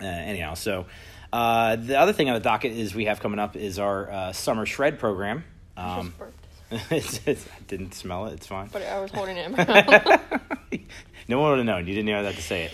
uh, 0.00 0.06
anyhow 0.06 0.54
so 0.54 0.86
uh, 1.32 1.76
the 1.76 1.98
other 1.98 2.12
thing 2.12 2.28
on 2.28 2.34
the 2.34 2.40
docket 2.40 2.72
is 2.72 2.94
we 2.94 3.06
have 3.06 3.20
coming 3.20 3.38
up 3.38 3.56
is 3.56 3.78
our 3.78 4.10
uh, 4.10 4.32
summer 4.32 4.66
shred 4.66 4.98
program 4.98 5.44
um, 5.78 6.12
it's, 6.90 7.20
it's, 7.24 7.46
I 7.46 7.60
didn't 7.68 7.94
smell 7.94 8.26
it. 8.26 8.34
It's 8.34 8.46
fine. 8.46 8.68
But 8.72 8.82
I 8.82 9.00
was 9.00 9.10
holding 9.10 9.36
it 9.36 9.46
in 9.46 9.52
my 9.52 9.64
mouth. 9.64 10.80
no 11.28 11.40
one 11.40 11.50
would 11.50 11.58
have 11.58 11.66
known. 11.66 11.86
You 11.86 11.94
didn't 11.94 12.06
know 12.06 12.22
that 12.24 12.34
to 12.34 12.42
say 12.42 12.64
it. 12.64 12.72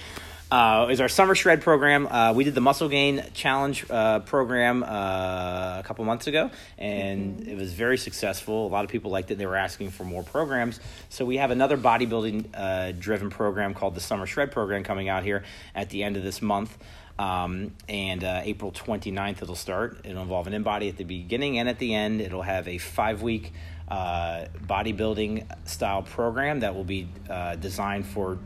Uh, 0.50 0.88
is 0.90 1.00
our 1.00 1.08
summer 1.08 1.34
shred 1.34 1.62
program. 1.62 2.06
Uh, 2.06 2.32
we 2.32 2.44
did 2.44 2.54
the 2.54 2.60
muscle 2.60 2.88
gain 2.88 3.24
challenge 3.34 3.84
uh, 3.90 4.20
program 4.20 4.82
uh, 4.84 4.86
a 4.86 5.82
couple 5.84 6.04
months 6.04 6.26
ago, 6.26 6.50
and 6.78 7.48
it 7.48 7.56
was 7.56 7.72
very 7.72 7.98
successful. 7.98 8.66
A 8.66 8.68
lot 8.68 8.84
of 8.84 8.90
people 8.90 9.10
liked 9.10 9.30
it. 9.30 9.34
And 9.34 9.40
they 9.40 9.46
were 9.46 9.56
asking 9.56 9.90
for 9.90 10.04
more 10.04 10.22
programs. 10.22 10.80
So 11.08 11.24
we 11.24 11.38
have 11.38 11.50
another 11.50 11.76
bodybuilding 11.76 12.46
uh, 12.54 12.92
driven 12.92 13.30
program 13.30 13.74
called 13.74 13.94
the 13.94 14.00
summer 14.00 14.26
shred 14.26 14.52
program 14.52 14.84
coming 14.84 15.08
out 15.08 15.24
here 15.24 15.44
at 15.74 15.90
the 15.90 16.04
end 16.04 16.16
of 16.16 16.22
this 16.22 16.40
month. 16.40 16.76
Um, 17.18 17.72
and 17.88 18.24
uh, 18.24 18.40
April 18.44 18.72
29th 18.72 19.42
it'll 19.42 19.54
start. 19.54 19.98
It'll 20.04 20.22
involve 20.22 20.46
an 20.46 20.64
InBody 20.64 20.88
at 20.88 20.96
the 20.96 21.04
beginning 21.04 21.58
and 21.58 21.68
at 21.68 21.78
the 21.78 21.94
end. 21.94 22.20
It'll 22.20 22.42
have 22.42 22.66
a 22.66 22.78
five-week 22.78 23.52
uh, 23.88 24.46
bodybuilding 24.66 25.46
style 25.68 26.02
program 26.02 26.60
that 26.60 26.74
will 26.74 26.84
be 26.84 27.08
uh, 27.30 27.56
designed 27.56 28.06
for 28.06 28.38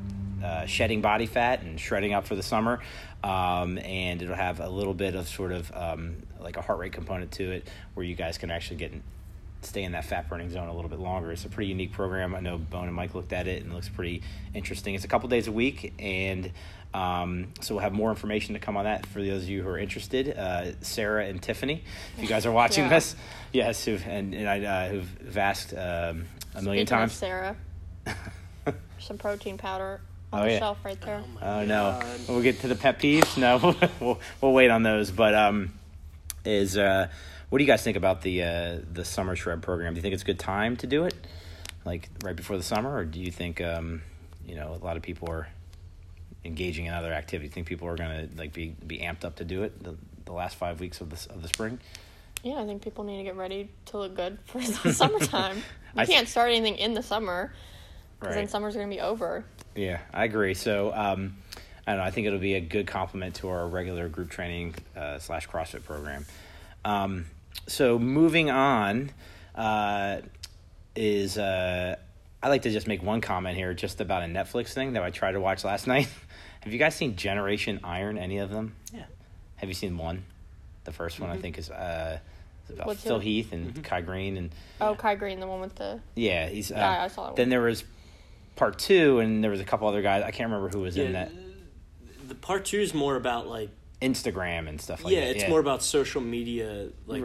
uh, 0.44 0.66
shedding 0.66 1.00
body 1.00 1.26
fat 1.26 1.62
and 1.62 1.80
shredding 1.80 2.12
up 2.12 2.26
for 2.26 2.37
the 2.37 2.42
summer. 2.42 2.80
Um, 3.25 3.78
and 3.78 4.22
it'll 4.22 4.37
have 4.37 4.60
a 4.60 4.68
little 4.68 4.94
bit 4.94 5.14
of 5.14 5.28
sort 5.28 5.52
of 5.52 5.72
um, 5.75 6.16
like 6.40 6.56
a 6.56 6.62
heart 6.62 6.78
rate 6.78 6.92
component 6.92 7.32
to 7.32 7.50
it 7.50 7.68
where 7.94 8.04
you 8.04 8.14
guys 8.14 8.38
can 8.38 8.50
actually 8.50 8.76
get 8.76 8.92
stay 9.62 9.83
in 9.83 9.93
that 9.93 10.05
fat 10.05 10.29
burning 10.29 10.50
zone 10.50 10.69
a 10.69 10.75
little 10.75 10.88
bit 10.91 11.00
longer. 11.00 11.33
It's 11.33 11.45
a 11.45 11.49
pretty 11.49 11.69
unique 11.71 11.93
program. 11.93 12.35
I 12.35 12.41
know 12.41 12.59
Bone 12.59 12.85
and 12.87 12.95
Mike 12.95 13.15
looked 13.15 13.33
at 13.33 13.47
it 13.49 13.62
and 13.62 13.73
it 13.73 13.75
looks 13.75 13.88
pretty 13.88 14.23
interesting. 14.55 14.95
It's 14.95 15.05
a 15.05 15.09
couple 15.09 15.29
days 15.29 15.49
a 15.49 15.53
week, 15.53 15.93
and 15.99 16.50
um, 16.95 17.49
so 17.61 17.75
we'll 17.75 17.83
have 17.83 17.93
more 17.93 18.11
information 18.11 18.55
to 18.55 18.61
come 18.61 18.77
on 18.77 18.85
that 18.85 19.05
for 19.07 19.21
those 19.23 19.43
of 19.43 19.49
you 19.49 19.62
who 19.62 19.69
are 19.69 19.79
interested. 19.79 20.37
Uh, 20.37 20.73
Sarah 20.81 21.27
and 21.27 21.43
Tiffany, 21.43 21.83
if 22.17 22.23
you 22.23 22.29
guys 22.29 22.47
are 22.47 22.53
watching 22.53 22.85
Yeah. 22.85 22.91
this, 22.91 23.17
yes, 23.53 23.85
who've 23.85 24.05
and, 24.07 24.35
and 24.35 24.49
I, 24.49 24.61
uh, 24.65 24.88
who've 24.91 25.37
asked 25.38 25.73
um, 25.75 26.25
a 26.55 26.62
million 26.62 26.65
Speaking 26.65 26.81
of 26.83 26.88
times. 26.88 27.12
Sarah, 27.12 27.57
some 28.99 29.19
protein 29.19 29.59
powder 29.59 30.00
on 30.33 30.41
Oh, 30.41 30.45
the 30.45 30.53
yeah. 30.53 30.59
shelf 30.59 30.79
right 30.85 31.00
there. 31.00 31.23
my 31.35 31.61
Oh 31.62 31.65
no, 31.65 32.00
we'll 32.29 32.43
get 32.43 32.61
to 32.61 32.69
the 32.69 32.75
pet 32.75 32.99
peeves. 33.00 33.37
No, 33.37 33.77
we'll 34.00 34.21
we'll 34.41 34.53
wait 34.53 34.71
on 34.71 34.83
those. 34.83 35.11
But 35.11 35.35
um, 35.35 35.73
is 36.45 36.77
uh, 36.79 37.09
what 37.49 37.59
do 37.59 37.64
you 37.64 37.69
guys 37.69 37.83
think 37.83 37.97
about 37.97 38.23
the 38.23 38.43
uh, 38.43 38.78
the 38.93 39.05
summer 39.05 39.35
shred 39.37 39.62
program? 39.62 39.95
Do 39.95 39.99
you 39.99 40.02
think 40.02 40.14
it's 40.14 40.23
a 40.23 40.26
good 40.26 40.38
time 40.38 40.76
to 40.76 40.87
do 40.87 41.05
it, 41.05 41.14
like 41.85 42.09
right 42.23 42.37
before 42.37 42.57
the 42.57 42.62
summer, 42.62 42.95
or 42.95 43.05
do 43.05 43.21
you 43.21 43.31
think 43.31 43.61
um, 43.61 44.02
you 44.47 44.55
know 44.55 44.76
a 44.81 44.85
lot 44.85 44.97
of 44.97 45.02
people 45.02 45.31
are 45.31 45.49
engaging 46.45 46.87
in 46.87 46.93
other 46.93 47.12
activity? 47.12 47.49
Think 47.49 47.67
people 47.67 47.88
are 47.88 47.97
gonna 47.97 48.28
like 48.37 48.52
be 48.52 48.75
be 48.87 48.99
amped 48.99 49.25
up 49.25 49.37
to 49.37 49.45
do 49.45 49.62
it 49.62 49.83
the, 49.83 49.97
the 50.26 50.33
last 50.33 50.57
five 50.57 50.81
weeks 50.81 51.00
of 51.00 51.11
the 51.11 51.35
of 51.35 51.43
the 51.43 51.49
spring? 51.49 51.78
Yeah, 52.43 52.62
I 52.62 52.67
think 52.67 52.83
people 52.83 53.02
need 53.02 53.17
to 53.17 53.25
get 53.25 53.37
ready 53.37 53.71
to 53.87 53.99
look 53.99 54.14
good 54.14 54.38
for 54.45 54.59
the 54.61 54.93
summertime. 54.93 55.62
You 55.97 56.07
can't 56.07 56.28
start 56.28 56.50
anything 56.50 56.76
in 56.76 56.95
the 56.95 57.02
summer 57.02 57.52
because 58.21 58.35
then 58.35 58.49
summer's 58.49 58.75
gonna 58.75 58.88
be 58.88 59.00
over. 59.00 59.45
Yeah, 59.75 60.00
I 60.12 60.25
agree. 60.25 60.52
So 60.52 60.93
um, 60.95 61.37
I 61.87 61.93
don't 61.93 62.00
know. 62.00 62.05
I 62.05 62.11
think 62.11 62.26
it'll 62.26 62.38
be 62.38 62.55
a 62.55 62.61
good 62.61 62.87
complement 62.87 63.37
to 63.37 63.49
our 63.49 63.67
regular 63.67 64.11
group 64.11 64.28
training 64.28 64.75
uh, 64.95 65.19
slash 65.19 65.49
CrossFit 65.49 65.85
program. 65.85 66.26
Um, 66.85 67.26
so 67.67 67.99
moving 67.99 68.50
on 68.50 69.11
uh, 69.55 70.21
is 70.97 71.38
uh, 71.38 71.97
I 72.43 72.49
like 72.49 72.62
to 72.62 72.71
just 72.71 72.87
make 72.87 73.02
one 73.02 73.21
comment 73.21 73.57
here, 73.57 73.75
just 73.75 74.00
about 74.00 74.23
a 74.23 74.26
Netflix 74.26 74.73
thing 74.73 74.93
that 74.95 75.02
I 75.02 75.11
tried 75.11 75.33
to 75.33 75.40
watch 75.40 75.64
last 75.64 75.87
night. 75.95 76.09
Have 76.61 76.73
you 76.73 76.78
guys 76.78 76.95
seen 76.95 77.17
Generation 77.17 77.81
Iron? 77.85 78.19
Any 78.19 78.38
of 78.38 78.50
them? 78.50 78.75
Yeah. 78.93 79.05
Have 79.57 79.69
you 79.69 79.75
seen 79.75 79.97
one? 79.99 80.25
The 80.85 80.93
first 80.93 81.21
one 81.21 81.31
I 81.31 81.37
Mhm. 81.37 81.40
think 81.43 81.59
is 81.59 81.71
uh, 81.71 82.19
about 82.71 82.87
What's 82.87 83.02
Phil 83.02 83.17
it? 83.17 83.23
Heath 83.23 83.52
and 83.52 83.83
Kai 83.85 84.00
Green 84.00 84.37
and 84.37 84.50
Oh, 84.81 84.95
Kai 84.95 85.14
Green, 85.14 85.40
the 85.40 85.47
one 85.47 85.61
with 85.61 85.75
the 85.76 86.00
yeah, 86.14 86.49
he's. 86.49 86.71
Uh, 86.71 86.76
Yeah, 86.76 87.02
I 87.05 87.09
saw 87.09 87.26
that 87.28 87.37
Then 87.37 87.49
there 87.49 87.61
was 87.61 87.85
part 88.57 88.78
two, 88.78 89.21
and 89.21 89.43
there 89.43 89.50
was 89.50 89.61
a 89.61 89.64
couple 89.64 89.87
other 89.88 90.02
guys. 90.02 90.23
I 90.25 90.31
can't 90.31 90.50
remember 90.50 90.69
who 90.69 90.81
was 90.83 90.97
in 90.97 91.12
that. 91.12 91.31
The 92.28 92.35
part 92.35 92.64
two 92.64 92.78
is 92.81 92.93
more 92.95 93.17
about 93.17 93.47
like 93.49 93.71
Instagram 94.00 94.69
and 94.69 94.81
stuff 94.81 95.02
like 95.05 95.14
that. 95.14 95.21
yeah, 95.21 95.26
that. 95.28 95.37
it's 95.37 95.49
more 95.49 95.61
about 95.61 95.83
social 95.83 96.21
media 96.21 96.88
like 97.07 97.25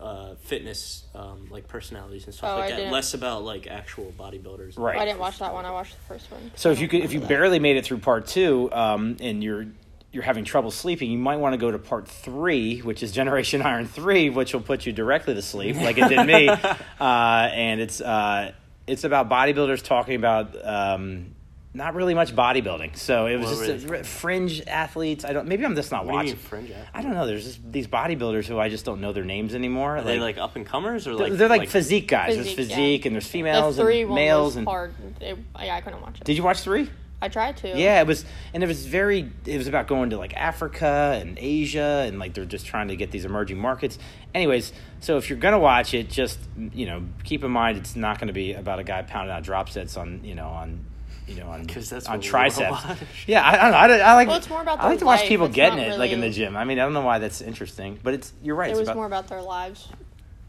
uh, 0.00 0.34
fitness 0.42 1.04
um, 1.14 1.46
like 1.50 1.68
personalities 1.68 2.24
and 2.24 2.34
stuff 2.34 2.50
Oh, 2.50 2.56
like 2.56 2.64
I 2.64 2.70
that. 2.70 2.76
didn't- 2.76 2.92
Less 2.92 3.14
about 3.14 3.44
like 3.44 3.66
actual 3.68 4.12
bodybuilders. 4.18 4.76
Right. 4.78 4.98
I 4.98 5.04
didn't 5.04 5.20
watch 5.20 5.38
that 5.38 5.52
one. 5.54 5.64
I 5.64 5.70
watched 5.70 5.94
the 5.96 6.02
first 6.14 6.30
one. 6.32 6.50
So 6.56 6.70
if 6.72 6.80
you 6.80 6.88
could, 6.88 7.02
if 7.04 7.12
you 7.12 7.20
that. 7.20 7.28
barely 7.28 7.58
made 7.60 7.76
it 7.76 7.84
through 7.84 7.98
part 7.98 8.26
two, 8.26 8.68
um, 8.72 9.16
and 9.20 9.42
you're 9.44 9.66
you're 10.10 10.24
having 10.24 10.44
trouble 10.44 10.70
sleeping, 10.70 11.10
you 11.10 11.18
might 11.18 11.36
want 11.36 11.52
to 11.54 11.56
go 11.56 11.70
to 11.70 11.78
part 11.78 12.06
three, 12.08 12.80
which 12.80 13.02
is 13.02 13.12
Generation 13.12 13.62
Iron 13.72 13.86
Three, 13.86 14.28
which 14.28 14.52
will 14.52 14.60
put 14.60 14.84
you 14.86 14.92
directly 14.92 15.34
to 15.34 15.42
sleep, 15.42 15.76
like 15.76 15.96
it 15.98 16.08
did 16.08 16.26
me. 16.26 16.48
uh, 17.00 17.48
and 17.52 17.80
it's 17.80 18.00
uh, 18.00 18.52
it's 18.86 19.04
about 19.04 19.28
bodybuilders 19.30 19.82
talking 19.82 20.16
about. 20.16 20.56
Um, 20.66 21.34
not 21.74 21.94
really 21.94 22.14
much 22.14 22.36
bodybuilding, 22.36 22.96
so 22.96 23.26
it 23.26 23.36
was 23.36 23.46
Well, 23.46 23.66
just 23.66 23.86
really? 23.86 24.00
a, 24.00 24.04
fringe 24.04 24.62
athletes. 24.66 25.24
I 25.24 25.32
don't. 25.32 25.48
Maybe 25.48 25.64
I'm 25.64 25.74
just 25.74 25.90
not 25.90 26.04
What 26.04 26.10
do 26.10 26.12
you 26.12 26.16
watching. 26.18 26.32
mean 26.32 26.42
fringe 26.44 26.70
athletes? 26.70 26.90
I 26.92 27.02
don't 27.02 27.14
know. 27.14 27.26
There's 27.26 27.44
just 27.44 27.72
these 27.72 27.86
bodybuilders 27.86 28.44
who 28.46 28.58
I 28.58 28.68
just 28.68 28.84
don't 28.84 29.00
know 29.00 29.12
their 29.12 29.24
names 29.24 29.54
anymore. 29.54 29.96
Are 29.96 30.02
they 30.02 30.18
like 30.20 30.36
up 30.36 30.56
and 30.56 30.66
comers 30.66 31.06
or 31.06 31.16
they're, 31.16 31.28
like 31.28 31.38
they're 31.38 31.48
like, 31.48 31.68
physique 31.68 32.08
guys. 32.08 32.36
Physique, 32.36 32.56
there's 32.56 32.68
yeah. 32.68 32.76
physique 32.76 33.06
and 33.06 33.14
there's 33.14 33.24
the 33.24 33.30
females 33.30 33.76
three 33.76 34.02
and 34.02 34.14
males 34.14 34.46
was 34.48 34.56
and. 34.56 34.66
hard. 34.66 34.94
It, 35.20 35.38
yeah, 35.60 35.76
I 35.76 35.80
couldn't 35.80 36.02
watch 36.02 36.20
it. 36.20 36.24
Did 36.24 36.36
you 36.36 36.42
watch 36.42 36.60
three? 36.60 36.90
I 37.22 37.28
tried 37.28 37.56
to. 37.58 37.78
Yeah, 37.78 38.00
it 38.00 38.06
was, 38.08 38.24
and 38.52 38.64
it 38.64 38.66
was 38.66 38.84
very. 38.84 39.30
It 39.46 39.56
was 39.56 39.68
about 39.68 39.86
going 39.86 40.10
to 40.10 40.18
like 40.18 40.34
Africa 40.36 41.16
and 41.20 41.38
Asia, 41.40 42.04
and 42.04 42.18
like 42.18 42.34
they're 42.34 42.44
just 42.44 42.66
trying 42.66 42.88
to 42.88 42.96
get 42.96 43.12
these 43.12 43.24
emerging 43.24 43.58
markets. 43.58 43.96
Anyways, 44.34 44.72
so 44.98 45.18
if 45.18 45.30
you're 45.30 45.38
gonna 45.38 45.60
watch 45.60 45.94
it, 45.94 46.10
just 46.10 46.40
you 46.56 46.84
know, 46.84 47.04
keep 47.22 47.44
in 47.44 47.52
mind 47.52 47.78
it's 47.78 47.94
not 47.94 48.18
going 48.18 48.26
to 48.26 48.34
be 48.34 48.54
about 48.54 48.80
a 48.80 48.84
guy 48.84 49.02
pounding 49.02 49.32
out 49.32 49.44
drop 49.44 49.70
sets 49.70 49.96
on 49.96 50.24
you 50.24 50.34
know 50.34 50.48
on 50.48 50.84
you 51.26 51.36
know 51.36 51.48
on 51.48 51.64
'Cause 51.66 51.90
that's 51.90 52.06
on 52.06 52.18
what 52.18 52.24
we 52.24 52.30
wanna 52.32 52.50
triceps. 52.50 53.00
Yeah, 53.26 53.42
I, 53.42 53.84
I 53.84 53.86
don't 53.88 53.98
know. 53.98 54.04
I, 54.04 54.10
I 54.10 54.14
like. 54.14 54.28
Well, 54.28 54.36
it's 54.38 54.48
more 54.50 54.62
about 54.62 54.80
I 54.80 54.88
like 54.88 54.98
to 55.00 55.04
watch 55.04 55.20
life. 55.20 55.28
people 55.28 55.46
It's 55.46 55.54
getting 55.54 55.78
not 55.78 55.88
it 55.88 55.98
like 55.98 56.10
in 56.10 56.20
the 56.20 56.30
gym. 56.30 56.56
I 56.56 56.64
mean, 56.64 56.78
I 56.78 56.82
don't 56.84 56.92
know 56.94 57.00
why 57.02 57.18
that's 57.18 57.40
interesting, 57.40 57.98
but 58.02 58.14
it's 58.14 58.32
you're 58.42 58.56
right. 58.56 58.68
It 58.68 58.72
it's 58.72 58.80
was 58.80 58.88
about, 58.88 58.96
more 58.96 59.06
about 59.06 59.28
their 59.28 59.42
lives 59.42 59.88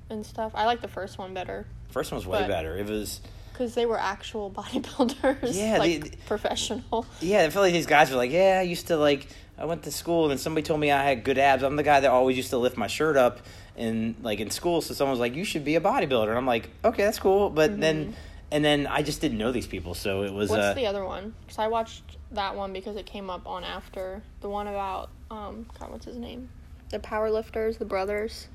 and 0.09 0.25
stuff. 0.25 0.51
I 0.55 0.65
like 0.65 0.81
the 0.81 0.87
first 0.87 1.17
one 1.17 1.33
better 1.33 1.65
first 1.89 2.11
one 2.11 2.17
was 2.17 2.25
way 2.27 2.39
but- 2.39 2.47
better. 2.47 2.75
It 2.77 2.87
was. 2.87 3.21
because 3.51 3.75
they 3.75 3.85
were 3.85 3.99
actual 3.99 4.49
bodybuilders. 4.55 5.55
Yeah, 5.55 5.77
like 5.77 6.03
they- 6.03 6.17
professional. 6.25 7.05
Yeah, 7.21 7.43
I 7.43 7.49
feel 7.49 7.61
like 7.61 7.73
these 7.73 7.85
guys 7.85 8.09
were 8.09 8.17
like, 8.17 8.31
yeah, 8.31 8.57
I 8.59 8.63
used 8.63 8.87
to 8.87 8.97
like, 8.97 9.27
I 9.57 9.65
went 9.65 9.83
to 9.83 9.91
school 9.91 10.31
and 10.31 10.39
somebody 10.39 10.63
told 10.65 10.79
me 10.79 10.89
I 10.91 11.03
had 11.03 11.23
good 11.23 11.37
abs. 11.37 11.61
I'm 11.63 11.75
the 11.75 11.83
guy 11.83 11.99
that 11.99 12.09
always 12.09 12.35
used 12.35 12.49
to 12.49 12.57
lift 12.57 12.77
my 12.77 12.87
shirt 12.87 13.15
up 13.15 13.41
in 13.77 14.15
like 14.23 14.39
in 14.39 14.49
school. 14.49 14.81
So 14.81 14.93
someone 14.95 15.11
was 15.11 15.19
like, 15.19 15.35
you 15.35 15.43
should 15.45 15.63
be 15.63 15.75
a 15.75 15.81
bodybuilder. 15.81 16.29
And 16.29 16.37
I'm 16.37 16.47
like, 16.47 16.69
okay, 16.83 17.03
that's 17.03 17.19
cool. 17.19 17.49
But 17.51 17.79
then, 17.79 18.05
mm-hmm. 18.05 18.13
And 18.53 18.63
then 18.63 18.85
I 18.85 19.01
just 19.01 19.19
didn't 19.19 19.39
know 19.39 19.51
these 19.51 19.65
people. 19.65 19.95
So 19.95 20.21
it 20.21 20.31
was. 20.31 20.49
What's 20.49 20.61
uh, 20.61 20.73
the 20.75 20.85
other 20.85 21.03
one? 21.03 21.33
Because 21.41 21.57
I 21.57 21.67
watched 21.67 22.03
that 22.31 22.55
one 22.55 22.71
because 22.71 22.95
it 22.95 23.05
came 23.07 23.29
up 23.29 23.47
on 23.47 23.63
after 23.63 24.21
the 24.41 24.49
one 24.49 24.67
about 24.67 25.09
um 25.31 25.65
God, 25.79 25.91
what's 25.91 26.05
his 26.05 26.17
name? 26.17 26.49
The 26.91 26.99
power 26.99 27.31
lifters, 27.31 27.77
the 27.77 27.85
brothers, 27.85 28.47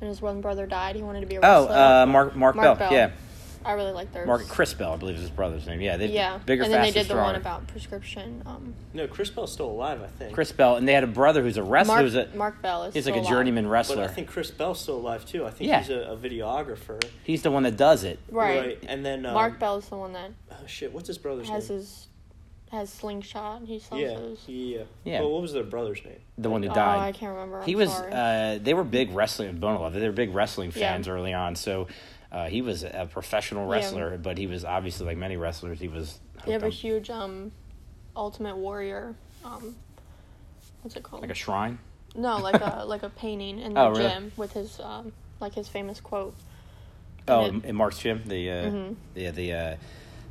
and 0.00 0.08
his 0.08 0.20
one 0.20 0.42
brother 0.42 0.66
died. 0.66 0.94
He 0.94 1.02
wanted 1.02 1.22
to 1.22 1.26
be 1.26 1.36
a 1.36 1.40
oh, 1.42 1.62
wrestler. 1.62 1.76
uh, 1.76 2.06
Mark, 2.06 2.36
Mark, 2.36 2.54
Mark 2.54 2.78
Bell. 2.78 2.90
Bell. 2.90 2.92
Yeah. 2.92 3.10
I 3.64 3.72
really 3.72 3.92
like 3.92 4.12
theirs. 4.12 4.26
Mark, 4.26 4.46
Chris 4.48 4.72
Bell, 4.74 4.92
I 4.92 4.96
believe 4.96 5.16
is 5.16 5.22
his 5.22 5.30
brother's 5.30 5.66
name. 5.66 5.80
Yeah. 5.80 5.96
They, 5.96 6.06
Yeah, 6.06 6.38
Bigger, 6.38 6.62
and 6.64 6.72
then 6.72 6.80
they 6.82 6.88
faster, 6.92 7.00
did 7.08 7.08
the 7.16 7.20
one 7.20 7.34
about 7.34 7.66
prescription. 7.66 8.42
Um, 8.46 8.74
No, 8.94 9.06
Chris 9.06 9.28
Bell's 9.30 9.52
still 9.52 9.66
alive, 9.70 10.02
I 10.02 10.06
think. 10.06 10.32
Chris 10.32 10.50
Bell. 10.52 10.76
And 10.76 10.88
they 10.88 10.92
had 10.94 11.04
a 11.04 11.08
brother 11.08 11.42
who's 11.42 11.56
a 11.58 11.62
wrestler. 11.62 11.94
Mark, 11.96 12.02
who's 12.04 12.14
a, 12.14 12.28
Mark 12.34 12.62
Bell 12.62 12.84
is 12.84 12.94
he's 12.94 13.06
like 13.06 13.14
still 13.14 13.22
a 13.22 13.26
alive. 13.26 13.30
journeyman 13.30 13.64
but 13.64 13.70
wrestler. 13.70 14.04
I 14.04 14.08
think 14.08 14.28
Chris 14.28 14.50
Bell's 14.50 14.80
still 14.80 14.96
alive 14.96 15.24
too. 15.26 15.44
I 15.44 15.50
think 15.50 15.68
Yeah. 15.68 15.80
he's 15.80 15.90
a, 15.90 16.00
a 16.12 16.16
videographer. 16.16 17.02
he's 17.24 17.42
the 17.42 17.50
one 17.50 17.64
that 17.64 17.76
does 17.76 18.04
it. 18.04 18.18
Right. 18.30 18.78
And 18.86 19.04
then 19.04 19.26
um, 19.26 19.34
Mark 19.34 19.58
Bell 19.58 19.76
is 19.78 19.88
the 19.88 19.96
one 19.96 20.12
that 20.14 20.30
Oh 20.52 20.66
shit, 20.66 20.92
what's 20.92 21.08
his 21.08 21.18
brother's 21.18 21.48
has 21.48 21.68
name? 21.68 21.78
his 21.78 22.06
has 22.70 22.88
slingshot. 22.88 23.58
and 23.60 23.68
He 23.68 23.80
sells 23.80 24.00
yeah, 24.00 24.14
those. 24.14 24.38
yeah. 24.46 24.82
Yeah. 25.04 25.20
Well, 25.20 25.32
what 25.32 25.42
was 25.42 25.52
their 25.52 25.64
brother's 25.64 26.04
name? 26.04 26.20
The 26.38 26.48
one 26.48 26.62
who 26.62 26.70
Oh, 26.70 26.74
died. 26.74 26.98
I 27.00 27.12
can't 27.12 27.32
remember. 27.34 27.62
he 27.64 27.72
I'm 27.72 27.78
was 27.78 27.90
sorry. 27.92 28.12
uh, 28.12 28.58
they 28.62 28.74
were 28.74 28.84
big 28.84 29.12
wrestling 29.12 29.58
Bono 29.58 29.80
Love. 29.82 29.92
They 29.92 30.06
were 30.06 30.12
big 30.12 30.32
wrestling 30.34 30.72
Yeah. 30.74 30.92
fans 30.92 31.08
early 31.08 31.32
on. 31.34 31.56
So 31.56 31.88
uh, 32.32 32.46
he 32.46 32.62
was 32.62 32.82
a 32.84 33.08
professional 33.10 33.64
Yeah. 33.66 33.72
wrestler, 33.72 34.18
but 34.18 34.38
he 34.38 34.46
was 34.46 34.64
obviously 34.64 35.06
like 35.06 35.16
many 35.16 35.36
wrestlers. 35.36 35.80
He 35.80 35.88
was 35.88 36.20
they 36.46 36.52
have 36.52 36.62
a 36.62 36.68
huge 36.68 37.10
um, 37.10 37.52
Ultimate 38.16 38.56
Warrior. 38.56 39.14
Um, 39.44 39.76
what's 40.82 40.96
it 40.96 41.02
called? 41.02 41.22
like 41.22 41.30
a 41.30 41.34
shrine. 41.34 41.78
No, 42.14 42.38
like 42.40 42.60
a 42.60 42.84
like 42.86 43.02
a 43.02 43.10
painting 43.10 43.58
in 43.58 43.74
the 43.74 43.80
Oh, 43.80 43.88
really? 43.90 44.04
gym 44.04 44.32
with 44.36 44.52
his 44.52 44.80
um 44.80 45.12
like 45.40 45.54
his 45.54 45.68
famous 45.68 46.00
quote. 46.00 46.34
Oh, 47.28 47.44
in, 47.64 47.76
Mark's 47.76 47.98
gym, 47.98 48.22
the 48.26 48.50
uh, 48.50 48.54
Mhm. 48.70 48.96
yeah 49.14 49.30
the 49.30 49.52
uh, 49.52 49.76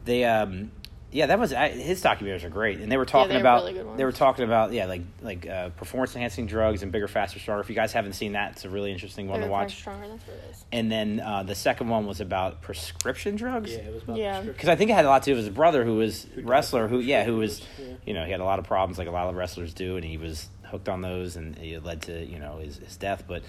they 0.05 0.23
um 0.25 0.71
yeah 1.11 1.25
that 1.25 1.39
was 1.39 1.53
I- 1.53 1.69
his 1.69 2.03
documentaries 2.03 2.43
are 2.43 2.49
great, 2.49 2.79
and 2.79 2.91
they 2.91 2.97
were 2.97 3.05
talking 3.05 3.29
they're 3.29 3.39
about 3.39 3.63
really 3.63 3.73
good 3.73 3.97
they 3.97 4.05
were 4.05 4.11
talking 4.11 4.45
about 4.45 4.71
yeah 4.73 4.85
like 4.85 5.01
like 5.21 5.47
uh, 5.47 5.69
performance 5.69 6.15
enhancing 6.15 6.45
drugs 6.45 6.83
and 6.83 6.91
bigger, 6.91 7.07
faster, 7.07 7.39
stronger. 7.39 7.61
If 7.61 7.69
you 7.69 7.75
guys 7.75 7.91
haven't 7.93 8.13
seen 8.13 8.33
that, 8.33 8.51
it's 8.53 8.65
a 8.65 8.69
really 8.69 8.91
interesting 8.91 9.27
one 9.27 9.39
Bigger, 9.39 9.47
to 9.47 9.51
faster, 9.51 9.63
watch. 9.65 9.75
stronger. 9.75 10.07
That's 10.07 10.27
what 10.27 10.37
it 10.37 10.43
is. 10.51 10.65
And 10.71 10.91
then 10.91 11.19
uh, 11.19 11.43
the 11.43 11.55
second 11.55 11.89
one 11.89 12.05
was 12.05 12.21
about 12.21 12.61
prescription 12.61 13.35
drugs. 13.35 13.71
Yeah, 13.71 13.79
it 13.79 13.93
was 13.93 14.03
about 14.03 14.17
Yeah. 14.17 14.41
Because 14.41 14.69
I 14.69 14.75
think 14.75 14.91
it 14.91 14.93
had 14.93 15.05
a 15.05 15.09
lot 15.09 15.23
to 15.23 15.31
do 15.31 15.35
with 15.35 15.45
his 15.45 15.53
brother, 15.53 15.83
who 15.83 15.95
was 15.95 16.27
Who 16.35 16.41
wrestler, 16.43 16.87
who 16.87 16.99
yeah, 16.99 17.23
who 17.23 17.37
was 17.37 17.59
prescription 17.59 17.85
drugs, 17.87 18.01
you 18.07 18.13
know 18.13 18.25
he 18.25 18.31
had 18.31 18.39
a 18.39 18.45
lot 18.45 18.59
of 18.59 18.65
problems 18.65 18.97
like 18.97 19.07
a 19.07 19.11
lot 19.11 19.27
of 19.27 19.35
wrestlers 19.35 19.73
do, 19.73 19.95
and 19.95 20.05
he 20.05 20.17
was 20.17 20.47
hooked 20.63 20.87
on 20.89 21.01
those, 21.01 21.35
and 21.35 21.57
it 21.57 21.83
led 21.83 22.03
to 22.03 22.23
you 22.23 22.37
know 22.39 22.57
his, 22.57 22.77
his 22.77 22.95
death. 22.97 23.23
But 23.27 23.41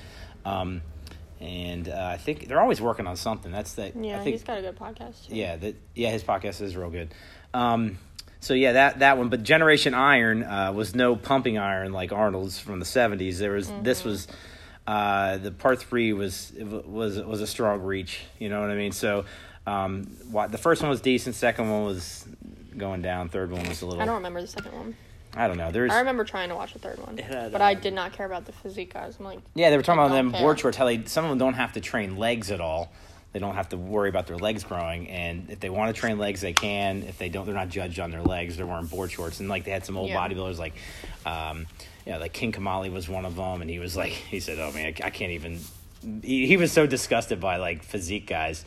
um, 0.45 0.81
and 1.41 1.89
uh, 1.89 2.11
I 2.13 2.17
think 2.19 2.49
they're 2.49 2.61
always 2.61 2.81
working 2.81 3.07
on 3.07 3.17
something. 3.17 3.51
That's 3.51 3.75
that. 3.75 3.97
Yeah, 3.97 4.17
I 4.21 4.25
think, 4.25 4.35
he's 4.35 4.43
got 4.43 4.59
a 4.59 4.63
good 4.63 4.77
podcast. 4.79 5.29
Too. 5.29 5.37
yeah, 5.37 5.57
that 5.57 5.75
yeah, 5.95 6.11
his 6.11 6.23
podcast 6.23 6.61
is 6.61 6.77
real 6.77 6.91
good. 6.91 7.13
Um, 7.55 7.99
so 8.41 8.55
yeah, 8.55 8.73
that 8.73 9.01
that 9.01 9.19
one. 9.19 9.29
But 9.29 9.43
Generation 9.43 9.95
Iron 9.95 10.43
uh, 10.43 10.73
was 10.73 10.95
no 10.95 11.17
pumping 11.17 11.59
iron 11.59 11.93
like 11.93 12.13
Arnold's 12.13 12.59
from 12.59 12.79
the 12.79 12.87
seventies. 12.87 13.39
There 13.39 13.53
was 13.53 13.69
Mm-hmm. 13.69 13.83
this 13.83 14.05
was 14.05 14.29
uh, 14.87 15.37
the 15.39 15.51
part 15.51 15.81
three 15.81 16.13
was 16.13 16.53
was 16.59 17.19
was 17.21 17.41
a 17.41 17.47
strong 17.47 17.81
reach. 17.83 18.21
You 18.39 18.49
know 18.49 18.61
what 18.61 18.71
I 18.71 18.75
mean? 18.75 18.93
So 18.93 19.25
um, 19.67 20.05
what, 20.31 20.51
the 20.53 20.59
first 20.59 20.83
one 20.83 20.91
was 20.91 21.01
decent. 21.01 21.35
Second 21.35 21.71
one 21.71 21.85
was 21.85 22.27
going 22.77 23.03
down. 23.03 23.29
Third 23.29 23.53
one 23.53 23.69
was 23.69 23.83
a 23.83 23.87
little. 23.87 24.01
I 24.03 24.07
don't 24.07 24.17
remember 24.17 24.41
the 24.41 24.49
second 24.49 24.73
one. 24.73 24.97
I 25.37 25.47
don't 25.47 25.59
know. 25.59 25.71
There's 25.71 25.93
I 25.93 26.01
remember 26.01 26.25
trying 26.25 26.49
to 26.49 26.57
watch 26.57 26.73
the 26.73 26.81
third 26.81 26.99
one, 26.99 27.17
It 27.17 27.25
had, 27.25 27.53
but 27.53 27.61
I 27.61 27.75
um, 27.75 27.81
did 27.81 27.95
not 27.95 28.13
care 28.13 28.27
about 28.27 28.47
the 28.47 28.53
physique 28.53 28.95
guys. 28.95 29.17
I'm 29.19 29.25
like, 29.25 29.39
yeah, 29.55 29.71
they 29.71 29.77
were 29.77 29.83
talking 29.85 30.03
about 30.03 30.13
them 30.13 30.33
don't 30.33 30.41
board 30.41 30.59
shorts. 30.59 30.77
How 30.77 30.87
they 30.87 31.05
some 31.05 31.25
of 31.25 31.31
them 31.31 31.39
don't 31.39 31.55
have 31.55 31.75
to 31.75 31.81
train 31.81 32.17
legs 32.17 32.51
at 32.51 32.61
all. 32.61 32.91
They 33.33 33.39
don't 33.39 33.55
have 33.55 33.69
to 33.71 33.77
worry 33.77 34.09
about 34.09 34.27
their 34.27 34.37
legs 34.39 34.65
growing. 34.65 35.09
And 35.09 35.51
if 35.51 35.61
they 35.61 35.71
want 35.71 35.95
to 35.95 36.01
train 36.01 36.19
legs, 36.19 36.41
they 36.41 36.53
can. 36.53 37.03
If 37.05 37.19
they 37.19 37.29
don't, 37.29 37.47
they're 37.47 37.55
not 37.55 37.69
judged 37.69 38.01
on 38.01 38.11
their 38.11 38.23
legs. 38.23 38.57
They're 38.57 38.67
wearing 38.67 38.87
board 38.87 39.11
shorts. 39.11 39.41
And 39.41 39.49
like 39.49 39.65
they 39.65 39.71
had 39.71 39.85
some 39.85 39.97
old 39.97 40.09
Yeah. 40.11 40.17
bodybuilders, 40.29 40.59
like, 40.59 40.75
um, 41.25 41.67
yeah, 42.07 42.17
like 42.17 42.33
King 42.33 42.51
Kamali 42.53 42.93
was 42.93 43.09
one 43.09 43.25
of 43.25 43.37
them. 43.37 43.61
And 43.61 43.71
he 43.71 43.79
was 43.79 43.97
like, 43.97 44.11
he 44.13 44.41
said, 44.41 44.59
"Oh 44.59 44.73
man, 44.73 44.87
I, 45.03 45.07
I 45.07 45.11
can't 45.11 45.33
even." 45.33 45.61
He, 46.23 46.47
he 46.47 46.57
was 46.57 46.73
so 46.73 46.87
disgusted 46.87 47.41
by 47.41 47.57
like 47.57 47.83
physique 47.83 48.27
guys, 48.27 48.65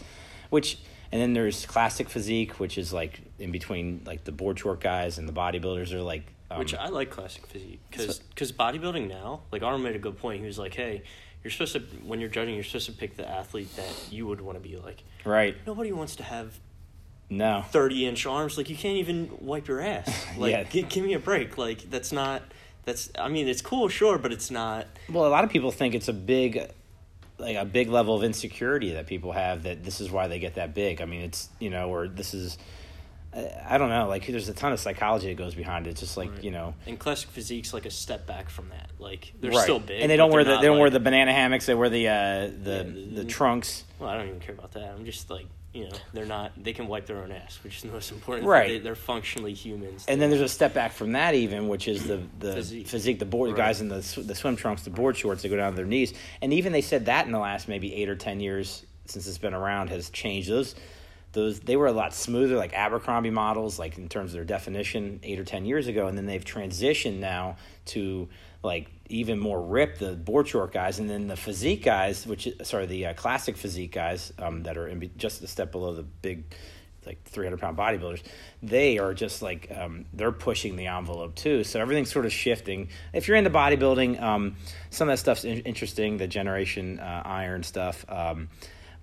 which. 0.49 0.79
And 1.11 1.21
then 1.21 1.33
there's 1.33 1.67
classic 1.67 2.09
physique, 2.09 2.59
which 2.59 2.75
is 2.75 2.91
like 2.91 3.21
in 3.37 3.51
between 3.51 4.01
like 4.03 4.23
the 4.23 4.31
board 4.31 4.57
short 4.57 4.79
guys 4.79 5.19
and 5.19 5.29
the 5.29 5.33
bodybuilders 5.33 5.93
are 5.93 6.01
like. 6.01 6.23
Um, 6.49 6.57
Which 6.57 6.73
I 6.73 6.87
like 6.89 7.11
classic 7.11 7.45
physique 7.45 7.79
because 7.91 8.51
bodybuilding 8.51 9.09
now, 9.09 9.41
like 9.51 9.61
Arnold 9.61 9.83
made 9.83 9.95
a 9.95 9.99
good 9.99 10.17
point. 10.17 10.39
He 10.41 10.47
was 10.47 10.57
like, 10.57 10.73
"Hey, 10.73 11.03
you're 11.43 11.51
supposed 11.51 11.73
to 11.73 11.79
when 12.05 12.19
you're 12.19 12.29
judging, 12.29 12.55
you're 12.55 12.63
supposed 12.63 12.85
to 12.87 12.91
pick 12.93 13.17
the 13.17 13.29
athlete 13.29 13.75
that 13.75 13.91
you 14.11 14.25
would 14.27 14.41
want 14.41 14.61
to 14.61 14.67
be 14.69 14.77
like. 14.77 15.03
right? 15.25 15.55
Nobody 15.67 15.91
wants 15.91 16.15
to 16.17 16.23
have 16.23 16.57
No. 17.29 17.63
30 17.69 18.05
inch 18.07 18.25
arms. 18.25 18.57
Like 18.57 18.69
you 18.69 18.75
can't 18.77 18.97
even 18.97 19.29
wipe 19.41 19.67
your 19.67 19.81
ass. 19.81 20.25
Like 20.37 20.51
Yeah. 20.51 20.63
gi- 20.63 20.83
give 20.83 21.03
me 21.03 21.13
a 21.13 21.19
break. 21.19 21.57
Like 21.57 21.89
that's 21.89 22.11
not. 22.11 22.41
That's 22.85 23.09
I 23.17 23.29
mean 23.29 23.47
it's 23.47 23.61
cool, 23.61 23.87
sure, 23.89 24.17
but 24.17 24.31
it's 24.31 24.51
not. 24.51 24.87
Well, 25.09 25.25
a 25.25 25.29
lot 25.29 25.43
of 25.43 25.49
people 25.49 25.71
think 25.71 25.95
it's 25.95 26.09
a 26.09 26.13
big, 26.13 26.69
like 27.37 27.55
a 27.55 27.65
big 27.65 27.89
level 27.89 28.15
of 28.15 28.23
insecurity 28.23 28.93
that 28.93 29.07
people 29.07 29.31
have 29.31 29.63
that 29.63 29.83
this 29.83 30.01
is 30.01 30.11
why 30.11 30.27
they 30.27 30.39
get 30.39 30.55
that 30.55 30.73
big. 30.73 31.01
I 31.01 31.05
mean, 31.05 31.21
it's 31.21 31.49
you 31.59 31.69
know, 31.69 31.89
or 31.89 32.07
this 32.09 32.33
is, 32.33 32.57
I 33.67 33.77
don't 33.77 33.89
know. 33.89 34.07
Like, 34.07 34.27
there's 34.27 34.47
a 34.49 34.53
ton 34.53 34.71
of 34.73 34.79
psychology 34.79 35.27
that 35.27 35.35
goes 35.37 35.55
behind 35.55 35.87
it. 35.87 35.91
It's 35.91 36.01
just 36.01 36.17
like 36.17 36.29
Right. 36.31 36.43
you 36.43 36.51
know, 36.51 36.75
And 36.85 36.99
classic 36.99 37.29
physique's 37.29 37.73
like 37.73 37.85
a 37.85 37.91
step 37.91 38.27
back 38.27 38.49
from 38.49 38.69
that. 38.69 38.89
Like 38.99 39.33
they're 39.41 39.51
right. 39.51 39.63
still 39.63 39.79
big, 39.79 40.01
and 40.01 40.09
they 40.11 40.17
don't 40.17 40.31
wear 40.31 40.43
the 40.43 40.57
they 40.57 40.67
don't 40.67 40.79
wear 40.79 40.89
the 40.89 40.99
banana 40.99 41.33
hammocks. 41.33 41.65
They 41.65 41.73
wear 41.75 41.89
the 41.89 42.07
uh, 42.07 42.11
the 42.13 42.47
Yeah, 42.77 42.83
the 42.83 42.91
the- 43.21 43.25
trunks. 43.25 43.83
Well, 43.99 44.09
I 44.09 44.17
don't 44.17 44.27
even 44.27 44.39
care 44.39 44.55
about 44.55 44.71
that. 44.73 44.93
I'm 44.95 45.03
just 45.05 45.29
like 45.29 45.47
you 45.73 45.85
know 45.85 45.95
they're 46.13 46.25
not. 46.25 46.51
They 46.61 46.71
can 46.73 46.87
wipe 46.87 47.05
their 47.07 47.17
own 47.17 47.31
ass, 47.31 47.59
which 47.63 47.77
is 47.77 47.81
the 47.81 47.87
most 47.89 48.11
important. 48.11 48.47
Right. 48.47 48.67
They, 48.69 48.79
they're 48.79 48.95
functionally 48.95 49.53
humans. 49.53 50.05
And 50.07 50.21
then 50.21 50.29
there's 50.29 50.41
a 50.41 50.47
step 50.47 50.73
back 50.75 50.91
from 50.93 51.13
that 51.13 51.33
even, 51.35 51.67
which 51.67 51.87
is 51.87 52.05
the 52.07 52.21
the 52.39 52.53
physique, 52.53 52.87
Physique. 52.87 53.19
the 53.19 53.25
board 53.25 53.49
Right. 53.49 53.57
guys 53.57 53.81
in 53.81 53.89
the 53.89 53.95
the 54.25 54.35
swim 54.35 54.55
trunks, 54.55 54.83
the 54.83 54.89
board 54.91 55.17
shorts 55.17 55.41
that 55.41 55.49
go 55.49 55.57
down 55.57 55.71
to 55.71 55.75
their 55.75 55.85
knees, 55.85 56.13
and 56.41 56.53
even 56.53 56.71
they 56.71 56.81
said 56.81 57.07
that 57.07 57.25
in 57.25 57.31
the 57.31 57.39
last 57.39 57.67
maybe 57.67 57.93
eight 57.95 58.07
or 58.09 58.15
ten 58.15 58.39
years 58.39 58.85
since 59.05 59.27
it's 59.27 59.37
been 59.39 59.53
around 59.55 59.89
has 59.89 60.09
changed 60.11 60.49
those. 60.49 60.75
Those 61.33 61.59
they 61.59 61.75
were 61.75 61.87
a 61.87 61.91
lot 61.91 62.13
smoother, 62.13 62.55
like 62.55 62.73
Abercrombie 62.73 63.31
models, 63.31 63.77
like 63.77 63.97
in 63.97 64.07
terms 64.07 64.31
of 64.31 64.33
their 64.33 64.45
definition, 64.45 65.19
eight 65.23 65.39
or 65.39 65.43
ten 65.43 65.65
years 65.65 65.87
ago, 65.87 66.07
and 66.07 66.17
then 66.17 66.25
they've 66.25 66.43
transitioned 66.45 67.19
now 67.19 67.57
to 67.85 68.29
like 68.63 68.89
even 69.09 69.37
more 69.37 69.61
ripped 69.61 69.99
the 69.99 70.13
board 70.13 70.47
short 70.47 70.71
guys, 70.71 70.99
and 70.99 71.09
then 71.09 71.27
the 71.27 71.35
physique 71.35 71.83
guys, 71.83 72.25
which 72.25 72.47
sorry, 72.63 72.85
the 72.85 73.07
uh, 73.07 73.13
classic 73.13 73.57
physique 73.57 73.91
guys 73.91 74.31
um, 74.39 74.63
that 74.63 74.77
are 74.77 74.87
in 74.87 75.09
just 75.17 75.43
a 75.43 75.47
step 75.47 75.71
below 75.71 75.93
the 75.93 76.03
big 76.03 76.43
like 77.05 77.21
300 77.25 77.59
pound 77.59 77.77
bodybuilders 77.77 78.23
they 78.61 78.97
are 78.97 79.13
just 79.13 79.41
like 79.41 79.69
um, 79.75 80.05
they're 80.13 80.31
pushing 80.31 80.75
the 80.75 80.87
envelope 80.87 81.35
too. 81.35 81.63
So 81.63 81.81
everything's 81.81 82.11
sort 82.11 82.25
of 82.25 82.31
shifting. 82.31 82.89
If 83.11 83.27
you're 83.27 83.37
into 83.37 83.49
bodybuilding 83.49 84.21
um, 84.21 84.55
some 84.89 85.09
of 85.09 85.13
that 85.13 85.19
stuff's 85.19 85.43
in- 85.43 85.61
interesting 85.61 86.17
the 86.17 86.27
generation 86.27 86.99
uh, 86.99 87.23
iron 87.25 87.63
stuff 87.63 88.05
um, 88.09 88.49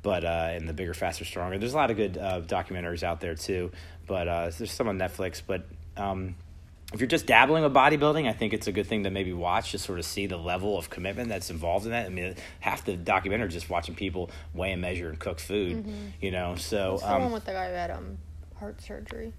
but 0.02 0.24
uh, 0.24 0.48
and 0.52 0.68
the 0.68 0.72
bigger 0.72 0.94
faster 0.94 1.24
stronger 1.24 1.58
there's 1.58 1.74
a 1.74 1.76
lot 1.76 1.90
of 1.90 1.96
good 1.96 2.16
uh, 2.16 2.40
documentaries 2.42 3.02
out 3.02 3.20
there 3.20 3.34
too 3.34 3.70
but 4.06 4.28
uh, 4.28 4.50
there's 4.58 4.72
some 4.72 4.88
on 4.88 4.98
netflix 4.98 5.42
but 5.46 5.66
um, 5.96 6.34
if 6.92 6.98
you're 7.00 7.06
just 7.06 7.26
dabbling 7.26 7.62
with 7.62 7.72
bodybuilding, 7.72 8.28
I 8.28 8.32
think 8.32 8.52
it's 8.52 8.66
a 8.66 8.72
good 8.72 8.86
thing 8.86 9.04
to 9.04 9.10
maybe 9.10 9.32
watch 9.32 9.70
to 9.72 9.78
sort 9.78 10.00
of 10.00 10.04
see 10.04 10.26
the 10.26 10.36
level 10.36 10.76
of 10.76 10.90
commitment 10.90 11.28
that's 11.28 11.48
involved 11.50 11.84
in 11.84 11.92
that. 11.92 12.06
I 12.06 12.08
mean, 12.08 12.34
half 12.58 12.84
the 12.84 12.96
documentary 12.96 13.48
is 13.48 13.54
just 13.54 13.70
watching 13.70 13.94
people 13.94 14.30
weigh 14.54 14.72
and 14.72 14.82
measure 14.82 15.08
and 15.08 15.18
cook 15.18 15.38
food, 15.38 15.86
you 16.20 16.32
know. 16.32 16.56
So 16.56 16.92
What's 16.92 17.04
the 17.04 17.10
one 17.10 17.22
um, 17.22 17.32
with 17.32 17.44
the 17.44 17.52
guy 17.52 17.68
who 17.68 17.74
had 17.74 17.90
um 17.92 18.18
heart 18.58 18.80
surgery? 18.82 19.32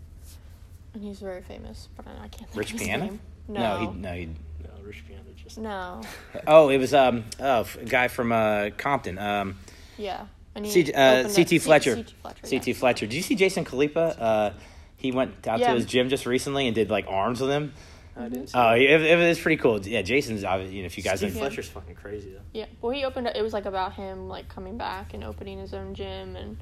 And 0.94 1.04
he's 1.04 1.20
very 1.20 1.42
famous, 1.42 1.90
but 1.98 2.08
I, 2.08 2.12
I 2.12 2.28
can't 2.30 2.50
think 2.50 2.56
Rich 2.56 2.74
of 2.74 2.80
his 2.80 2.88
Piana? 2.88 3.06
name. 3.06 3.20
no, 3.50 3.60
No. 3.60 3.92
he, 3.92 3.98
no, 3.98 4.14
he. 4.14 4.26
no 4.26 4.70
Rich 4.84 5.04
Piana 5.08 5.22
just 5.36 5.58
No. 5.58 6.02
Oh, 6.48 6.70
it 6.70 6.78
was 6.78 6.94
um 6.94 7.26
oh 7.40 7.68
a 7.80 7.84
guy 7.86 8.08
from 8.08 8.32
uh, 8.32 8.70
Compton. 8.78 9.18
Um, 9.18 9.58
Yeah. 9.98 10.26
And 10.56 10.66
he 10.66 10.72
C, 10.72 10.92
uh, 10.94 11.20
opened 11.20 11.36
CT 11.36 11.40
up- 11.44 11.48
C- 11.50 11.58
Fletcher. 11.60 11.96
CT 11.96 12.14
Fletcher. 12.22 12.48
CT 12.48 12.68
yeah. 12.68 12.74
Fletcher. 12.74 13.06
Did 13.08 13.16
you 13.16 13.22
see 13.22 13.36
Jason 13.36 13.64
Khalipa? 13.66 14.16
Uh, 14.20 14.52
he 14.98 15.12
went 15.12 15.48
out 15.48 15.60
Yeah. 15.60 15.70
to 15.70 15.76
his 15.76 15.86
gym 15.86 16.10
just 16.10 16.26
recently 16.26 16.68
and 16.68 16.76
did 16.76 16.90
like 16.90 17.06
arms 17.08 17.40
with 17.42 17.50
him. 17.50 17.74
I 18.18 18.24
didn't. 18.28 18.48
see 18.48 18.58
Oh, 18.58 18.72
that. 18.72 18.80
it, 18.80 19.02
it 19.02 19.28
was 19.30 19.40
pretty 19.40 19.56
cool. 19.62 19.80
Yeah, 19.82 20.02
Jason's. 20.02 20.42
You 20.42 20.48
know, 20.48 20.86
if 20.86 20.98
you 20.98 21.04
guys, 21.04 21.20
Steve 21.20 21.30
have, 21.32 21.40
Fletcher's 21.40 21.70
fucking 21.70 21.96
crazy 21.96 22.32
though. 22.32 22.42
Yeah. 22.54 22.66
Well, 22.82 22.92
he 22.92 23.06
opened. 23.06 23.28
It 23.28 23.42
was 23.42 23.54
like 23.54 23.66
about 23.66 23.94
him 23.94 24.28
like 24.28 24.50
coming 24.50 24.78
back 24.78 25.14
and 25.14 25.24
opening 25.24 25.60
his 25.60 25.74
own 25.74 25.94
gym 25.96 26.36
and. 26.36 26.58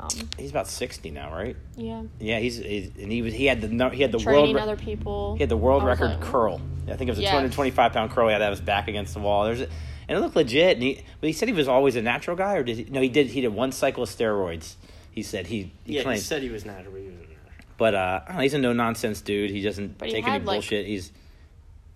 Um, 0.00 0.08
he's 0.36 0.50
about 0.50 0.66
sixty 0.66 1.10
now, 1.10 1.32
right? 1.32 1.56
yeah. 1.76 2.02
Yeah, 2.18 2.40
he's, 2.40 2.56
he's 2.56 2.90
and 3.00 3.10
he 3.12 3.22
was 3.22 3.32
he 3.32 3.46
had 3.46 3.60
the 3.60 3.68
he 3.90 4.02
had 4.02 4.10
the 4.10 4.18
Training 4.18 4.54
world 4.54 4.68
other 4.68 4.76
people. 4.76 5.34
he 5.36 5.40
had 5.42 5.48
the 5.48 5.56
world 5.56 5.84
record 5.84 6.08
like, 6.10 6.20
curl. 6.22 6.60
I 6.88 6.96
think 6.96 7.02
it 7.08 7.12
was 7.12 7.18
a 7.20 7.22
Yeah. 7.22 7.30
two 7.30 7.36
hundred 7.36 7.52
twenty 7.52 7.70
five 7.70 7.92
pound 7.92 8.10
curl. 8.10 8.26
He 8.26 8.32
had 8.32 8.40
that 8.42 8.50
was 8.50 8.60
back 8.60 8.88
against 8.88 9.14
the 9.14 9.20
wall. 9.20 9.44
There's 9.44 9.60
a, 9.60 9.68
and 10.08 10.18
it 10.18 10.20
looked 10.20 10.36
legit. 10.36 10.74
And 10.74 10.82
he, 10.82 11.02
but 11.20 11.26
he 11.28 11.32
said 11.32 11.48
he 11.48 11.54
was 11.54 11.68
always 11.68 11.96
a 11.96 12.02
natural 12.02 12.36
guy, 12.36 12.54
or 12.56 12.62
did 12.62 12.76
he? 12.78 12.84
No, 12.84 13.00
he 13.00 13.08
did. 13.08 13.28
He 13.28 13.40
did 13.40 13.48
one 13.54 13.72
cycle 13.72 14.02
of 14.02 14.08
steroids. 14.10 14.74
He 15.10 15.22
said 15.22 15.46
he 15.46 15.72
he 15.84 15.96
Yeah, 15.98 16.12
he 16.12 16.18
said 16.18 16.42
he 16.42 16.50
was 16.50 16.64
natural. 16.64 16.92
but 16.92 17.00
he 17.00 17.06
wasn't 17.08 17.28
natural. 17.30 17.66
but 17.78 17.94
uh, 17.94 18.20
know, 18.32 18.40
he's 18.40 18.54
a 18.54 18.58
no 18.58 18.72
nonsense 18.72 19.20
dude. 19.20 19.50
He 19.50 19.62
doesn't 19.62 19.96
But 19.98 20.08
he 20.08 20.14
take 20.14 20.24
any 20.24 20.32
had, 20.32 20.44
like, 20.44 20.56
bullshit. 20.56 20.86
he's 20.86 21.12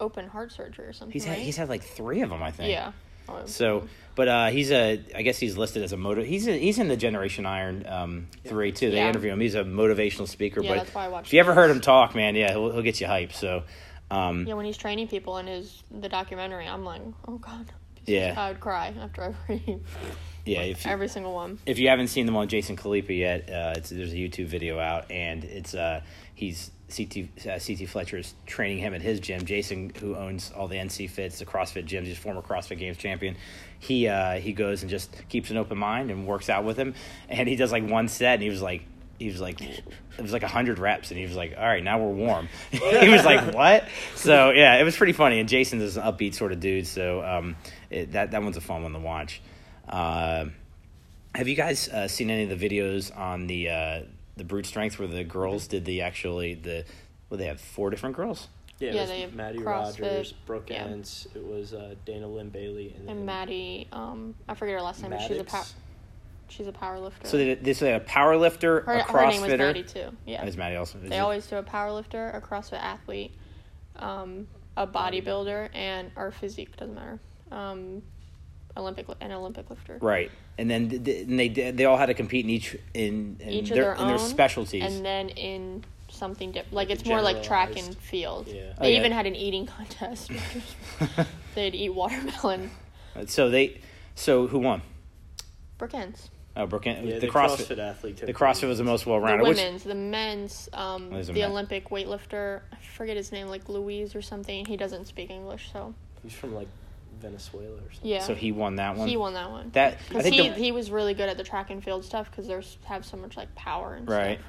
Open 0.00 0.26
heart 0.28 0.50
surgery 0.50 0.86
or 0.86 0.92
something. 0.94 1.12
he's 1.12 1.24
had, 1.24 1.32
right? 1.36 1.42
he's 1.42 1.58
had 1.58 1.68
like 1.68 1.82
three 1.82 2.22
of 2.22 2.30
them, 2.30 2.42
I 2.42 2.50
think. 2.50 2.70
Yeah. 2.70 2.92
Oh, 3.28 3.42
So, 3.44 3.86
but 4.14 4.28
uh, 4.28 4.46
he's 4.48 4.70
a. 4.72 4.98
I 5.14 5.20
guess 5.20 5.38
he's 5.38 5.58
listed 5.58 5.82
as 5.82 5.92
a 5.92 5.98
motive. 5.98 6.24
He's 6.26 6.48
a, 6.48 6.58
he's 6.58 6.78
in 6.78 6.88
the 6.88 6.96
Generation 6.96 7.44
Iron 7.44 7.84
um, 7.86 8.26
three 8.46 8.72
too. 8.72 8.90
They 8.90 8.96
Yeah. 8.96 9.10
interview 9.10 9.30
him. 9.30 9.40
He's 9.40 9.54
a 9.54 9.62
motivational 9.62 10.26
speaker. 10.26 10.62
Yeah, 10.62 10.70
but 10.70 10.76
that's 10.78 10.94
why 10.94 11.04
I 11.04 11.08
watched 11.08 11.28
if 11.28 11.34
you 11.34 11.40
ever 11.40 11.52
heard 11.52 11.70
him 11.70 11.82
talk, 11.82 12.14
man, 12.14 12.34
yeah, 12.34 12.50
he'll, 12.52 12.72
he'll 12.72 12.82
get 12.82 12.98
you 13.02 13.06
hyped. 13.06 13.34
So, 13.34 13.62
um, 14.10 14.46
Yeah, 14.46 14.54
when 14.54 14.64
he's 14.64 14.78
training 14.78 15.08
people 15.08 15.36
in 15.36 15.46
his 15.46 15.82
the 15.90 16.08
documentary, 16.08 16.66
I'm 16.66 16.82
like, 16.84 17.02
oh 17.28 17.36
god. 17.36 17.70
Yeah. 18.06 18.34
I 18.36 18.50
would 18.50 18.60
cry 18.60 18.94
after 19.00 19.22
every 19.48 19.80
yeah. 20.44 20.62
If 20.62 20.84
you, 20.84 20.90
every 20.90 21.08
single 21.08 21.34
one. 21.34 21.58
if 21.66 21.78
you 21.78 21.88
haven't 21.88 22.08
seen 22.08 22.26
the 22.26 22.32
one 22.32 22.42
with 22.42 22.50
Jason 22.50 22.76
Khalipa 22.76 23.16
yet, 23.16 23.48
uh, 23.50 23.74
it's, 23.76 23.90
there's 23.90 24.12
a 24.12 24.16
YouTube 24.16 24.46
video 24.46 24.78
out, 24.78 25.10
and 25.10 25.44
it's 25.44 25.74
uh, 25.74 26.00
he's 26.34 26.70
CT 26.94 27.28
uh, 27.46 27.58
CT 27.58 27.88
Fletcher 27.88 28.18
is 28.18 28.34
training 28.46 28.78
him 28.78 28.94
at 28.94 29.02
his 29.02 29.20
gym. 29.20 29.44
Jason, 29.44 29.92
who 30.00 30.16
owns 30.16 30.52
all 30.56 30.66
the 30.66 30.76
NCFITs, 30.76 31.38
the 31.38 31.46
CrossFit 31.46 31.86
gyms, 31.86 32.06
he's 32.06 32.18
a 32.18 32.20
former 32.20 32.42
CrossFit 32.42 32.78
Games 32.78 32.96
champion. 32.96 33.36
He 33.78 34.08
uh, 34.08 34.34
he 34.34 34.52
goes 34.52 34.82
and 34.82 34.90
just 34.90 35.16
keeps 35.28 35.50
an 35.50 35.56
open 35.56 35.78
mind 35.78 36.10
and 36.10 36.26
works 36.26 36.48
out 36.48 36.64
with 36.64 36.76
him, 36.76 36.94
and 37.28 37.48
he 37.48 37.56
does 37.56 37.72
like 37.72 37.88
one 37.88 38.08
set, 38.08 38.34
and 38.34 38.42
he 38.42 38.50
was 38.50 38.62
like. 38.62 38.82
He 39.20 39.28
was 39.28 39.38
like, 39.38 39.60
it 39.60 39.84
was 40.18 40.32
like 40.32 40.42
hundred 40.42 40.78
reps, 40.78 41.10
and 41.10 41.18
he 41.18 41.26
was 41.26 41.36
like, 41.36 41.54
"All 41.58 41.62
right, 41.62 41.84
now 41.84 41.98
we're 41.98 42.10
warm." 42.10 42.48
he 42.70 43.10
was 43.10 43.22
like, 43.22 43.52
"What?" 43.54 43.84
So 44.14 44.50
yeah, 44.50 44.76
it 44.76 44.82
was 44.82 44.96
pretty 44.96 45.12
funny. 45.12 45.40
And 45.40 45.48
Jason 45.48 45.78
is 45.82 45.98
an 45.98 46.04
upbeat 46.04 46.32
sort 46.34 46.52
of 46.52 46.60
dude, 46.60 46.86
so 46.86 47.22
um, 47.22 47.56
it, 47.90 48.12
that 48.12 48.30
that 48.30 48.42
one's 48.42 48.56
a 48.56 48.62
fun 48.62 48.82
one 48.82 48.94
to 48.94 48.98
watch. 48.98 49.42
Uh, 49.86 50.46
have 51.34 51.48
you 51.48 51.54
guys 51.54 51.86
uh, 51.90 52.08
seen 52.08 52.30
any 52.30 52.50
of 52.50 52.58
the 52.58 52.68
videos 52.68 53.14
on 53.14 53.46
the 53.46 53.68
uh, 53.68 54.00
the 54.38 54.44
brute 54.44 54.64
strength 54.64 54.98
where 54.98 55.06
the 55.06 55.22
girls 55.22 55.66
did 55.66 55.84
the 55.84 56.00
actually 56.00 56.54
the 56.54 56.86
well 57.28 57.36
they 57.36 57.46
have 57.46 57.60
four 57.60 57.90
different 57.90 58.16
girls 58.16 58.48
Yeah, 58.78 58.94
Yeah, 58.94 59.02
it 59.02 59.06
they 59.08 59.20
have 59.20 59.34
Maddie 59.34 59.58
CrossFit, 59.58 60.00
Rogers, 60.00 60.32
Brooke 60.46 60.70
yeah. 60.70 60.84
Ence, 60.84 61.28
it 61.34 61.46
was 61.46 61.74
uh, 61.74 61.94
Dana 62.06 62.26
Linn 62.26 62.48
Bailey, 62.48 62.94
and, 62.98 63.10
And 63.10 63.26
Maddie, 63.26 63.86
um, 63.92 64.34
I 64.48 64.54
forget 64.54 64.76
her 64.76 64.82
last 64.82 65.02
name, 65.02 65.10
but 65.10 65.20
she's 65.20 65.38
a 65.38 65.44
pow- 65.44 65.58
Maddox. 65.58 65.74
She's 66.50 66.66
a 66.66 66.72
power 66.72 66.98
lifter. 66.98 67.26
so 67.28 67.36
they, 67.36 67.54
they, 67.54 67.72
so 67.72 67.84
they 67.86 67.92
had 67.92 68.02
a 68.02 68.04
power 68.04 68.36
lifter 68.36 68.80
her, 68.82 68.92
a 68.94 69.02
her 69.04 69.26
name 69.26 69.40
was 69.40 69.50
crossfitter 69.50 69.58
Maddie 69.58 69.82
too. 69.84 70.10
Yeah. 70.26 70.44
is 70.44 70.56
Maddie 70.56 70.76
also 70.76 70.98
is 70.98 71.08
They 71.08 71.16
it- 71.16 71.20
always 71.20 71.46
do 71.46 71.56
a 71.56 71.62
power 71.62 71.92
lifter, 71.92 72.30
a 72.30 72.40
CrossFit 72.40 72.74
athlete, 72.82 73.32
um, 73.96 74.46
a 74.76 74.86
bodybuilder, 74.86 75.70
and 75.74 76.10
our 76.16 76.30
physique 76.30 76.76
doesn't 76.76 76.94
matter. 76.94 77.18
Um, 77.50 78.02
Olympic 78.76 79.06
an 79.20 79.32
Olympic 79.32 79.68
lifter. 79.68 79.98
right 80.00 80.30
and 80.56 80.70
then 80.70 80.88
th- 80.88 81.04
th- 81.04 81.26
and 81.26 81.38
they 81.40 81.48
they 81.48 81.84
all 81.86 81.96
had 81.96 82.06
to 82.06 82.14
compete 82.14 82.44
in 82.44 82.50
each 82.50 82.76
in, 82.94 83.36
in 83.40 83.48
Each 83.48 83.68
their, 83.70 83.92
of 83.92 83.98
their 83.98 84.06
in 84.06 84.12
own, 84.12 84.16
their 84.18 84.18
specialties 84.18 84.84
and 84.84 85.04
then 85.04 85.28
in 85.30 85.82
something 86.08 86.52
different. 86.52 86.72
Like 86.74 86.88
Like 86.88 86.98
it's 86.98 87.08
more 87.08 87.20
like 87.20 87.42
track 87.42 87.76
and 87.76 87.96
field. 87.98 88.46
Yeah. 88.46 88.72
Oh, 88.78 88.82
They 88.84 88.92
yeah. 88.92 88.98
even 89.00 89.10
had 89.12 89.26
an 89.26 89.34
eating 89.34 89.66
contest. 89.76 90.30
They'd 91.56 91.74
eat 91.74 91.90
watermelon. 91.94 92.70
so 93.26 93.50
they 93.50 93.80
so 94.14 94.46
who 94.46 94.58
won 94.60 94.82
Brooke 95.78 95.94
Ence. 95.94 96.30
Oh 96.56 96.66
Brooke 96.66 96.86
yeah, 96.86 97.00
the, 97.00 97.18
the, 97.20 97.28
CrossFit, 97.28 97.66
CrossFit, 97.66 97.78
athlete. 97.78 98.16
took 98.18 98.26
the 98.26 98.34
CrossFit 98.34 98.68
was 98.68 98.78
the 98.78 98.84
most 98.84 99.06
well 99.06 99.18
The 99.20 99.26
rounded 99.26 99.48
which 99.48 99.56
women's, 99.58 99.84
the 99.84 99.94
men's, 99.94 100.68
um, 100.72 101.10
the 101.10 101.32
men. 101.32 101.50
Olympic 101.50 101.88
weightlifter. 101.90 102.60
I 102.72 102.76
forget 102.96 103.16
his 103.16 103.32
name, 103.32 103.48
like 103.48 103.68
Louise 103.68 104.14
or 104.14 104.22
something. 104.22 104.64
He 104.66 104.76
doesn't 104.76 105.06
speak 105.06 105.30
English, 105.30 105.70
so 105.72 105.94
He's 106.22 106.34
from 106.34 106.54
like 106.54 106.68
Venezuela 107.20 107.74
or 107.76 107.92
something. 107.92 108.10
yeah. 108.10 108.20
so 108.22 108.34
he 108.34 108.50
won 108.52 108.76
that 108.76 108.96
one 108.96 109.08
He 109.08 109.16
won 109.16 109.34
that 109.34 109.50
one. 109.50 109.70
that 109.72 109.94
I 109.94 109.96
Because 110.08 110.22
think 110.24 110.34
he, 110.36 110.48
the, 110.48 110.54
he 110.54 110.72
was 110.72 110.90
really 110.90 111.14
good 111.14 111.28
at 111.28 111.36
the 111.36 111.44
track 111.44 111.70
and 111.70 111.82
field 111.84 112.04
stuff 112.04 112.30
because 112.30 112.46
there's 112.46 112.78
have 112.84 113.04
so 113.04 113.16
much 113.16 113.36
like 113.36 113.54
power 113.54 113.94
and 113.94 114.08
Right. 114.08 114.38
stuff. 114.38 114.46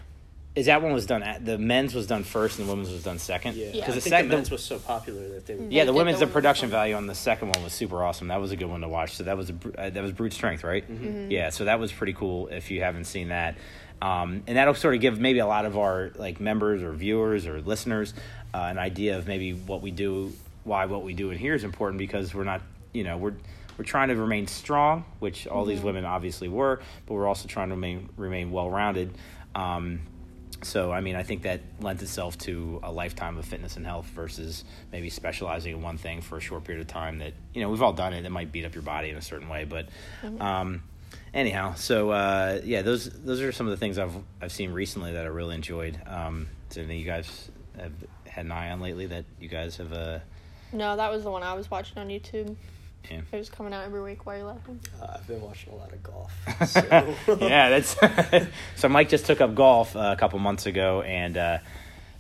Is 0.53 0.65
that 0.65 0.81
one 0.81 0.91
was 0.91 1.05
done 1.05 1.23
at 1.23 1.45
the 1.45 1.57
men's 1.57 1.95
was 1.95 2.07
done 2.07 2.23
first 2.23 2.59
and 2.59 2.67
the 2.67 2.71
women's 2.71 2.91
was 2.91 3.03
done 3.03 3.19
second? 3.19 3.55
Yeah, 3.55 3.67
Yeah. 3.67 3.71
Because 3.71 3.93
I 3.93 3.95
the 3.95 4.01
think 4.01 4.11
second 4.11 4.29
the 4.29 4.35
men's 4.35 4.51
was 4.51 4.63
so 4.63 4.79
popular 4.79 5.27
that 5.29 5.45
they. 5.45 5.57
yeah, 5.69 5.85
the 5.85 5.93
women's 5.93 6.19
the 6.19 6.25
the 6.25 6.31
production 6.31 6.69
value 6.69 6.95
on 6.95 7.07
the 7.07 7.15
second 7.15 7.55
one 7.55 7.63
was 7.63 7.71
super 7.71 8.03
awesome. 8.03 8.27
That 8.27 8.41
was 8.41 8.51
a 8.51 8.57
good 8.57 8.67
one 8.69 8.81
to 8.81 8.89
watch. 8.89 9.15
So 9.15 9.23
that 9.23 9.37
was 9.37 9.49
a 9.49 9.53
uh, 9.77 9.89
that 9.91 10.01
was 10.03 10.11
brute 10.11 10.33
strength, 10.33 10.65
right? 10.65 10.89
Mm-hmm. 10.89 11.31
Yeah, 11.31 11.51
so 11.51 11.65
that 11.65 11.79
was 11.79 11.93
pretty 11.93 12.13
cool. 12.13 12.47
If 12.47 12.69
you 12.69 12.81
haven't 12.81 13.05
seen 13.05 13.29
that, 13.29 13.55
um, 14.01 14.43
and 14.45 14.57
that'll 14.57 14.73
sort 14.75 14.93
of 14.93 14.99
give 14.99 15.19
maybe 15.19 15.39
a 15.39 15.47
lot 15.47 15.65
of 15.65 15.77
our 15.77 16.11
like 16.15 16.41
members 16.41 16.83
or 16.83 16.91
viewers 16.91 17.47
or 17.47 17.61
listeners 17.61 18.13
uh, 18.53 18.57
an 18.57 18.77
idea 18.77 19.17
of 19.17 19.27
maybe 19.27 19.53
what 19.53 19.81
we 19.81 19.91
do, 19.91 20.33
why 20.65 20.85
what 20.85 21.03
we 21.03 21.13
do 21.13 21.31
in 21.31 21.37
here 21.37 21.53
is 21.53 21.63
important 21.63 21.97
because 21.97 22.33
we're 22.33 22.43
not, 22.43 22.61
you 22.91 23.05
know, 23.05 23.15
we're 23.17 23.35
we're 23.77 23.85
trying 23.85 24.09
to 24.09 24.15
remain 24.15 24.47
strong, 24.47 25.05
which 25.19 25.47
all 25.47 25.63
these 25.63 25.81
women 25.81 26.03
obviously 26.03 26.49
were, 26.49 26.81
but 27.05 27.13
we're 27.13 27.27
also 27.27 27.47
trying 27.47 27.69
to 27.69 27.75
remain 27.75 28.09
remain 28.17 28.51
well 28.51 28.69
rounded. 28.69 29.15
Um, 29.55 30.01
so, 30.63 30.91
I 30.91 31.01
mean, 31.01 31.15
I 31.15 31.23
think 31.23 31.43
that 31.43 31.61
lends 31.79 32.03
itself 32.03 32.37
to 32.39 32.79
a 32.83 32.91
lifetime 32.91 33.37
of 33.37 33.45
fitness 33.45 33.77
and 33.77 33.85
health 33.85 34.05
versus 34.07 34.63
maybe 34.91 35.09
specializing 35.09 35.73
in 35.73 35.81
one 35.81 35.97
thing 35.97 36.21
for 36.21 36.37
a 36.37 36.41
short 36.41 36.63
period 36.63 36.81
of 36.81 36.87
time. 36.87 37.19
That 37.19 37.33
you 37.53 37.61
know 37.61 37.69
we've 37.69 37.81
all 37.81 37.93
done 37.93 38.13
it. 38.13 38.25
It 38.25 38.29
might 38.31 38.51
beat 38.51 38.65
up 38.65 38.73
your 38.73 38.83
body 38.83 39.09
in 39.09 39.17
a 39.17 39.21
certain 39.21 39.49
way, 39.49 39.63
but 39.65 39.87
um, 40.39 40.83
anyhow. 41.33 41.73
So 41.75 42.11
uh, 42.11 42.61
yeah, 42.63 42.81
those 42.81 43.09
those 43.09 43.41
are 43.41 43.51
some 43.51 43.67
of 43.67 43.71
the 43.71 43.77
things 43.77 43.97
I've 43.97 44.15
I've 44.41 44.51
seen 44.51 44.71
recently 44.71 45.13
that 45.13 45.25
I 45.25 45.29
really 45.29 45.55
enjoyed. 45.55 45.99
Um, 46.05 46.47
is 46.69 46.75
there 46.75 46.83
anything 46.83 46.99
you 46.99 47.05
guys 47.05 47.49
have 47.77 47.93
had 48.27 48.45
an 48.45 48.51
eye 48.51 48.71
on 48.71 48.81
lately 48.81 49.07
that 49.07 49.25
you 49.39 49.47
guys 49.49 49.77
have? 49.77 49.91
Uh, 49.93 50.19
No, 50.73 50.95
that 50.95 51.11
was 51.11 51.23
the 51.23 51.31
one 51.31 51.43
I 51.43 51.53
was 51.53 51.69
watching 51.69 51.97
on 51.97 52.07
YouTube. 52.09 52.55
Yeah. 53.09 53.21
It 53.31 53.37
was 53.37 53.49
coming 53.49 53.73
out 53.73 53.83
every 53.85 54.01
week. 54.01 54.25
Why 54.25 54.35
are 54.35 54.37
you 54.39 54.43
laughing? 54.45 54.79
Uh, 55.01 55.07
I've 55.15 55.27
been 55.27 55.41
watching 55.41 55.73
a 55.73 55.75
lot 55.75 55.91
of 55.91 56.03
golf. 56.03 56.31
So. 56.67 57.37
yeah, 57.41 57.69
that's 57.69 57.95
so. 58.75 58.89
Mike 58.89 59.09
just 59.09 59.25
took 59.25 59.41
up 59.41 59.55
golf 59.55 59.95
uh, 59.95 60.13
a 60.15 60.19
couple 60.19 60.37
months 60.39 60.65
ago, 60.65 61.01
and 61.01 61.35
uh, 61.37 61.57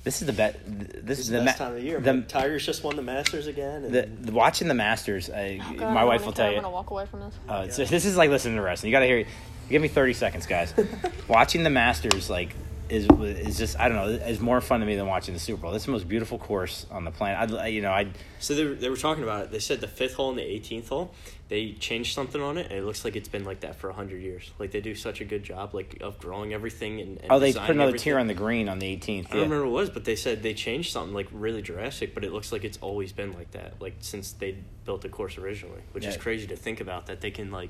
this 0.03 0.21
is 0.21 0.27
the 0.27 0.33
bet. 0.33 0.59
This 0.65 1.19
It's 1.19 1.19
is 1.21 1.27
the 1.29 1.39
the 1.39 1.45
best 1.45 1.59
ma- 1.59 1.65
time 1.67 1.75
of 1.77 1.83
year. 1.83 1.99
the- 1.99 2.13
man. 2.13 2.25
Tigers 2.27 2.65
just 2.65 2.83
won 2.83 2.95
the 2.95 3.01
Masters 3.03 3.47
again. 3.47 3.85
And 3.85 3.93
the, 3.93 4.01
the 4.21 4.31
watching 4.31 4.67
the 4.67 4.73
Masters, 4.73 5.29
I, 5.29 5.59
Oh, 5.61 5.73
God, 5.75 5.93
my 5.93 6.03
wife 6.03 6.25
will 6.25 6.33
tell 6.33 6.49
you. 6.49 6.57
I'm 6.57 6.63
gonna 6.63 6.73
walk 6.73 6.89
away 6.89 7.05
from 7.05 7.19
this. 7.21 7.35
Uh, 7.47 7.67
so 7.69 7.85
this 7.85 8.05
is 8.05 8.17
like 8.17 8.29
listening 8.29 8.55
to 8.55 8.61
wrestling. 8.61 8.91
You 8.91 8.95
got 8.95 9.01
to 9.01 9.07
hear. 9.07 9.25
Give 9.69 9.81
me 9.81 9.87
thirty 9.87 10.13
seconds, 10.13 10.47
guys. 10.47 10.73
watching 11.29 11.63
the 11.63 11.69
Masters 11.69 12.29
like 12.29 12.55
is 12.91 13.07
is 13.47 13.57
just 13.57 13.79
I 13.79 13.87
don't 13.87 13.97
know 13.97 14.25
is 14.25 14.39
more 14.39 14.59
fun 14.59 14.81
to 14.81 14.85
me 14.85 14.95
than 14.95 15.07
watching 15.07 15.33
the 15.33 15.39
Super 15.39 15.61
Bowl. 15.61 15.71
This 15.71 15.83
is 15.83 15.85
the 15.85 15.91
most 15.93 16.07
beautiful 16.07 16.37
course 16.37 16.85
on 16.91 17.05
the 17.05 17.11
planet. 17.11 17.53
I 17.53 17.67
you 17.67 17.81
know 17.81 17.91
I 17.91 18.07
So 18.39 18.53
they 18.53 18.65
were, 18.65 18.73
they 18.73 18.89
were 18.89 18.97
talking 18.97 19.23
about 19.23 19.45
it. 19.45 19.51
They 19.51 19.59
said 19.59 19.79
the 19.79 19.87
fifth 19.87 20.15
hole 20.15 20.29
and 20.29 20.37
the 20.37 20.43
18th 20.43 20.89
hole, 20.89 21.13
they 21.47 21.71
changed 21.73 22.13
something 22.13 22.41
on 22.41 22.57
it, 22.57 22.67
and 22.69 22.77
it 22.77 22.83
looks 22.83 23.05
like 23.05 23.15
it's 23.15 23.29
been 23.29 23.45
like 23.45 23.61
that 23.61 23.77
for 23.77 23.91
hundred 23.91 24.21
years. 24.21 24.51
Like 24.59 24.71
they 24.71 24.81
do 24.81 24.93
such 24.93 25.21
a 25.21 25.25
good 25.25 25.43
job, 25.43 25.73
like 25.73 25.97
of 26.01 26.19
growing 26.19 26.53
everything 26.53 26.99
and. 26.99 27.17
and 27.19 27.31
oh 27.31 27.39
they 27.39 27.53
put 27.53 27.69
another 27.69 27.89
everything. 27.89 28.03
tier 28.03 28.19
on 28.19 28.27
the 28.27 28.33
green 28.33 28.67
on 28.67 28.79
the 28.79 28.97
18th. 28.97 29.27
I 29.27 29.35
don't 29.35 29.43
remember 29.43 29.67
what 29.67 29.69
it 29.69 29.81
was, 29.81 29.89
but 29.89 30.05
they 30.05 30.15
said 30.15 30.43
they 30.43 30.53
changed 30.53 30.91
something 30.91 31.13
like 31.13 31.27
really 31.31 31.61
drastic, 31.61 32.13
but 32.13 32.23
it 32.23 32.33
looks 32.33 32.51
like 32.51 32.63
it's 32.63 32.77
always 32.81 33.13
been 33.13 33.33
like 33.33 33.51
that, 33.51 33.81
like 33.81 33.95
since 34.01 34.33
they 34.33 34.57
built 34.85 35.01
the 35.01 35.09
course 35.09 35.37
originally, 35.37 35.81
which 35.93 36.05
is 36.05 36.17
crazy 36.17 36.47
to 36.47 36.55
think 36.55 36.81
about 36.81 37.07
that 37.07 37.21
they 37.21 37.31
can 37.31 37.51
like 37.51 37.69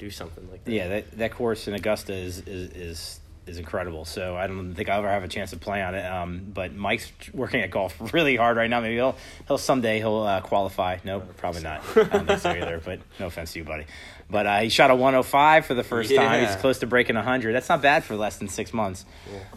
do 0.00 0.10
something 0.10 0.50
like 0.50 0.64
that. 0.64 0.72
Yeah, 0.72 0.88
that 0.88 1.18
that 1.18 1.32
course 1.32 1.68
in 1.68 1.74
Augusta 1.74 2.14
is 2.14 2.38
is 2.40 2.70
is, 2.70 3.20
is 3.50 3.58
incredible. 3.58 4.04
So 4.04 4.36
I 4.36 4.46
don't 4.46 4.74
think 4.74 4.88
I'll 4.88 5.00
ever 5.00 5.08
have 5.08 5.24
a 5.24 5.28
chance 5.28 5.50
to 5.50 5.56
play 5.56 5.82
on 5.82 5.94
it. 5.94 6.04
Um, 6.06 6.46
but 6.54 6.74
Mike's 6.74 7.12
working 7.34 7.60
at 7.60 7.70
golf 7.70 7.94
really 8.14 8.36
hard 8.36 8.56
right 8.56 8.70
now. 8.70 8.80
Maybe 8.80 8.94
he'll 8.94 9.16
he'll 9.46 9.58
someday 9.58 9.98
he'll 9.98 10.20
uh, 10.20 10.40
qualify. 10.40 10.98
No, 11.04 11.20
probably 11.20 11.62
not. 11.62 11.82
I 11.96 12.04
don't 12.04 12.26
think 12.26 12.40
so 12.40 12.50
either. 12.50 12.80
But 12.82 13.00
no 13.18 13.26
offense 13.26 13.52
to 13.52 13.58
you, 13.58 13.64
buddy. 13.64 13.84
But 14.30 14.46
uh, 14.46 14.58
he 14.60 14.68
shot 14.68 14.90
a 14.90 14.94
105 14.94 15.66
for 15.66 15.74
the 15.74 15.82
first 15.82 16.14
time. 16.14 16.46
He's 16.46 16.54
close 16.56 16.78
to 16.78 16.86
breaking 16.86 17.16
100. 17.16 17.52
That's 17.52 17.68
not 17.68 17.82
bad 17.82 18.04
for 18.04 18.14
less 18.14 18.38
than 18.38 18.46
six 18.46 18.72
months. 18.72 19.04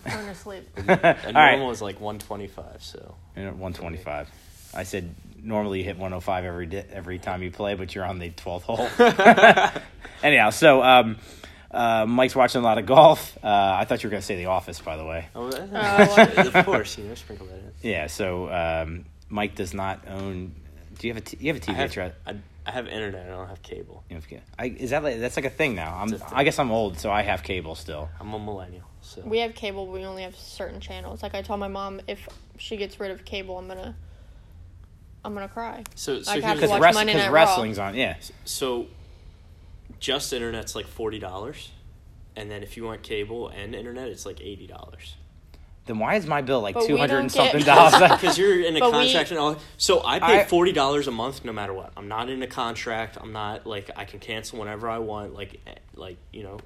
I'm 0.04 0.12
going 0.14 0.28
to 0.28 0.36
sleep. 0.36 0.68
And 0.76 0.90
All 0.90 1.14
normal 1.14 1.34
right, 1.36 1.62
was 1.62 1.82
like 1.82 2.02
125, 2.02 2.84
so. 2.84 3.16
You 3.36 3.44
know, 3.44 3.50
125. 3.50 4.30
I 4.74 4.84
said 4.84 5.14
normally 5.44 5.80
you 5.80 5.86
hit 5.86 5.98
105 5.98 6.46
every 6.46 6.66
di- 6.66 6.86
every 6.92 7.20
time 7.20 7.44
you 7.44 7.52
play, 7.52 7.76
but 7.76 7.94
you're 7.94 8.06
on 8.06 8.18
the 8.18 8.32
12th 8.32 8.64
hole. 8.64 9.82
Anyhow, 10.24 10.50
so 10.50 10.82
um, 10.82 11.18
uh, 11.74 12.06
Mike's 12.06 12.36
watching 12.36 12.62
a 12.62 12.64
lot 12.64 12.78
of 12.78 12.86
golf. 12.86 13.38
Uh, 13.44 13.48
I 13.80 13.86
thought 13.86 14.04
you 14.04 14.08
were 14.08 14.12
going 14.12 14.22
to 14.22 14.26
say 14.26 14.36
The 14.38 14.46
Office, 14.46 14.80
by 14.80 14.96
the 14.98 15.06
way. 15.06 15.26
Oh, 15.36 15.48
well- 15.50 16.48
of 16.56 16.66
course, 16.66 16.98
you 16.98 17.06
know, 17.06 17.16
sprinkle 17.16 17.48
that 17.48 17.56
in. 17.58 17.72
Yeah. 17.82 18.08
So 18.08 18.50
um, 18.52 19.06
Mike 19.30 19.56
does 19.56 19.74
not 19.74 20.08
own. 20.08 20.54
Do 21.00 21.08
you 21.08 21.14
have 21.14 21.24
a 21.24 21.26
t- 21.26 21.38
you 21.40 21.52
have 21.54 21.62
a 21.62 21.66
TV? 21.66 21.70
I 21.70 21.78
have, 21.78 21.98
right? 21.98 22.14
I, 22.28 22.36
I 22.66 22.72
have 22.72 22.88
internet. 22.88 23.26
I 23.28 23.30
don't 23.32 23.48
have 23.50 23.62
cable. 23.64 24.04
You 24.10 24.16
have- 24.18 24.42
I, 24.60 24.68
is 24.68 24.92
that 24.92 25.04
like, 25.04 25.20
that's 25.20 25.36
like 25.36 25.46
a 25.46 25.50
thing 25.50 25.74
now? 25.76 25.98
I'm, 26.00 26.10
thing. 26.10 26.22
I 26.32 26.44
guess 26.44 26.60
I'm 26.60 26.72
old, 26.72 27.00
so 27.00 27.12
I 27.12 27.24
have 27.24 27.42
cable 27.44 27.76
still. 27.76 28.10
I'm 28.22 28.32
a 28.34 28.40
millennial, 28.40 28.84
so. 29.02 29.22
We 29.26 29.40
have 29.40 29.56
cable, 29.56 29.86
but 29.88 29.92
we 29.94 30.06
only 30.06 30.24
have 30.24 30.36
certain 30.36 30.80
channels. 30.80 31.24
Like 31.24 31.34
I 31.36 31.42
told 31.42 31.60
my 31.60 31.68
mom, 31.68 32.00
if 32.08 32.30
she 32.58 32.78
gets 32.78 33.00
rid 33.00 33.10
of 33.12 33.26
cable, 33.26 33.58
I'm 33.58 33.68
gonna, 33.68 33.96
I'm 35.26 35.34
gonna 35.34 35.48
cry. 35.50 35.84
so, 35.96 36.22
so 36.22 36.32
I 36.32 36.40
have 36.42 36.44
to 36.44 36.56
Because 36.56 36.70
watch 36.70 36.82
wrest- 36.82 36.96
Monday 36.96 37.14
'cause 37.14 37.22
Night 37.24 37.32
Raw. 37.32 37.34
wrestling's 37.44 37.80
on. 37.80 37.96
Yeah. 37.96 38.16
So, 38.46 38.86
just 40.04 40.34
internet's 40.34 40.76
like 40.76 40.86
forty 40.86 41.18
dollars, 41.18 41.72
and 42.36 42.52
then 42.52 42.62
if 42.62 42.76
you 42.76 42.84
want 42.84 43.02
cable 43.04 43.48
and 43.48 43.74
internet, 43.74 44.10
it's 44.10 44.26
like 44.26 44.42
eighty 44.42 44.68
dollars. 44.68 45.16
Then 45.86 45.98
why 46.00 46.16
is 46.16 46.28
my 46.28 46.42
bill 46.42 46.62
like 46.62 46.76
But 46.76 46.82
we 46.84 46.88
two 46.90 46.98
hundred 46.98 47.20
and 47.20 47.30
don't 47.32 47.38
something 47.54 47.62
get- 47.64 47.66
dollars? 48.00 48.12
Because 48.22 48.38
you're 48.38 48.62
in 48.62 48.76
a 48.76 48.80
But 48.82 48.92
we- 48.92 48.98
contract 49.06 49.32
and 49.32 49.40
all. 49.40 49.56
So 49.78 50.06
I 50.06 50.20
pay 50.20 50.42
I- 50.42 50.44
forty 50.44 50.74
dollars 50.74 51.08
a 51.08 51.12
month 51.12 51.46
no 51.46 51.54
matter 51.54 51.74
what. 51.74 51.94
I'm 51.96 52.10
not 52.10 52.30
in 52.30 52.44
a 52.44 52.48
contract. 52.48 53.18
I'm 53.20 53.32
not 53.32 53.66
like 53.66 53.90
I 53.96 54.04
can 54.04 54.20
cancel 54.20 54.60
whenever 54.60 54.90
I 54.90 54.98
want. 55.00 55.34
Like, 55.34 55.62
eh, 55.66 55.76
like 55.96 56.18
you 56.34 56.44
know, 56.44 56.60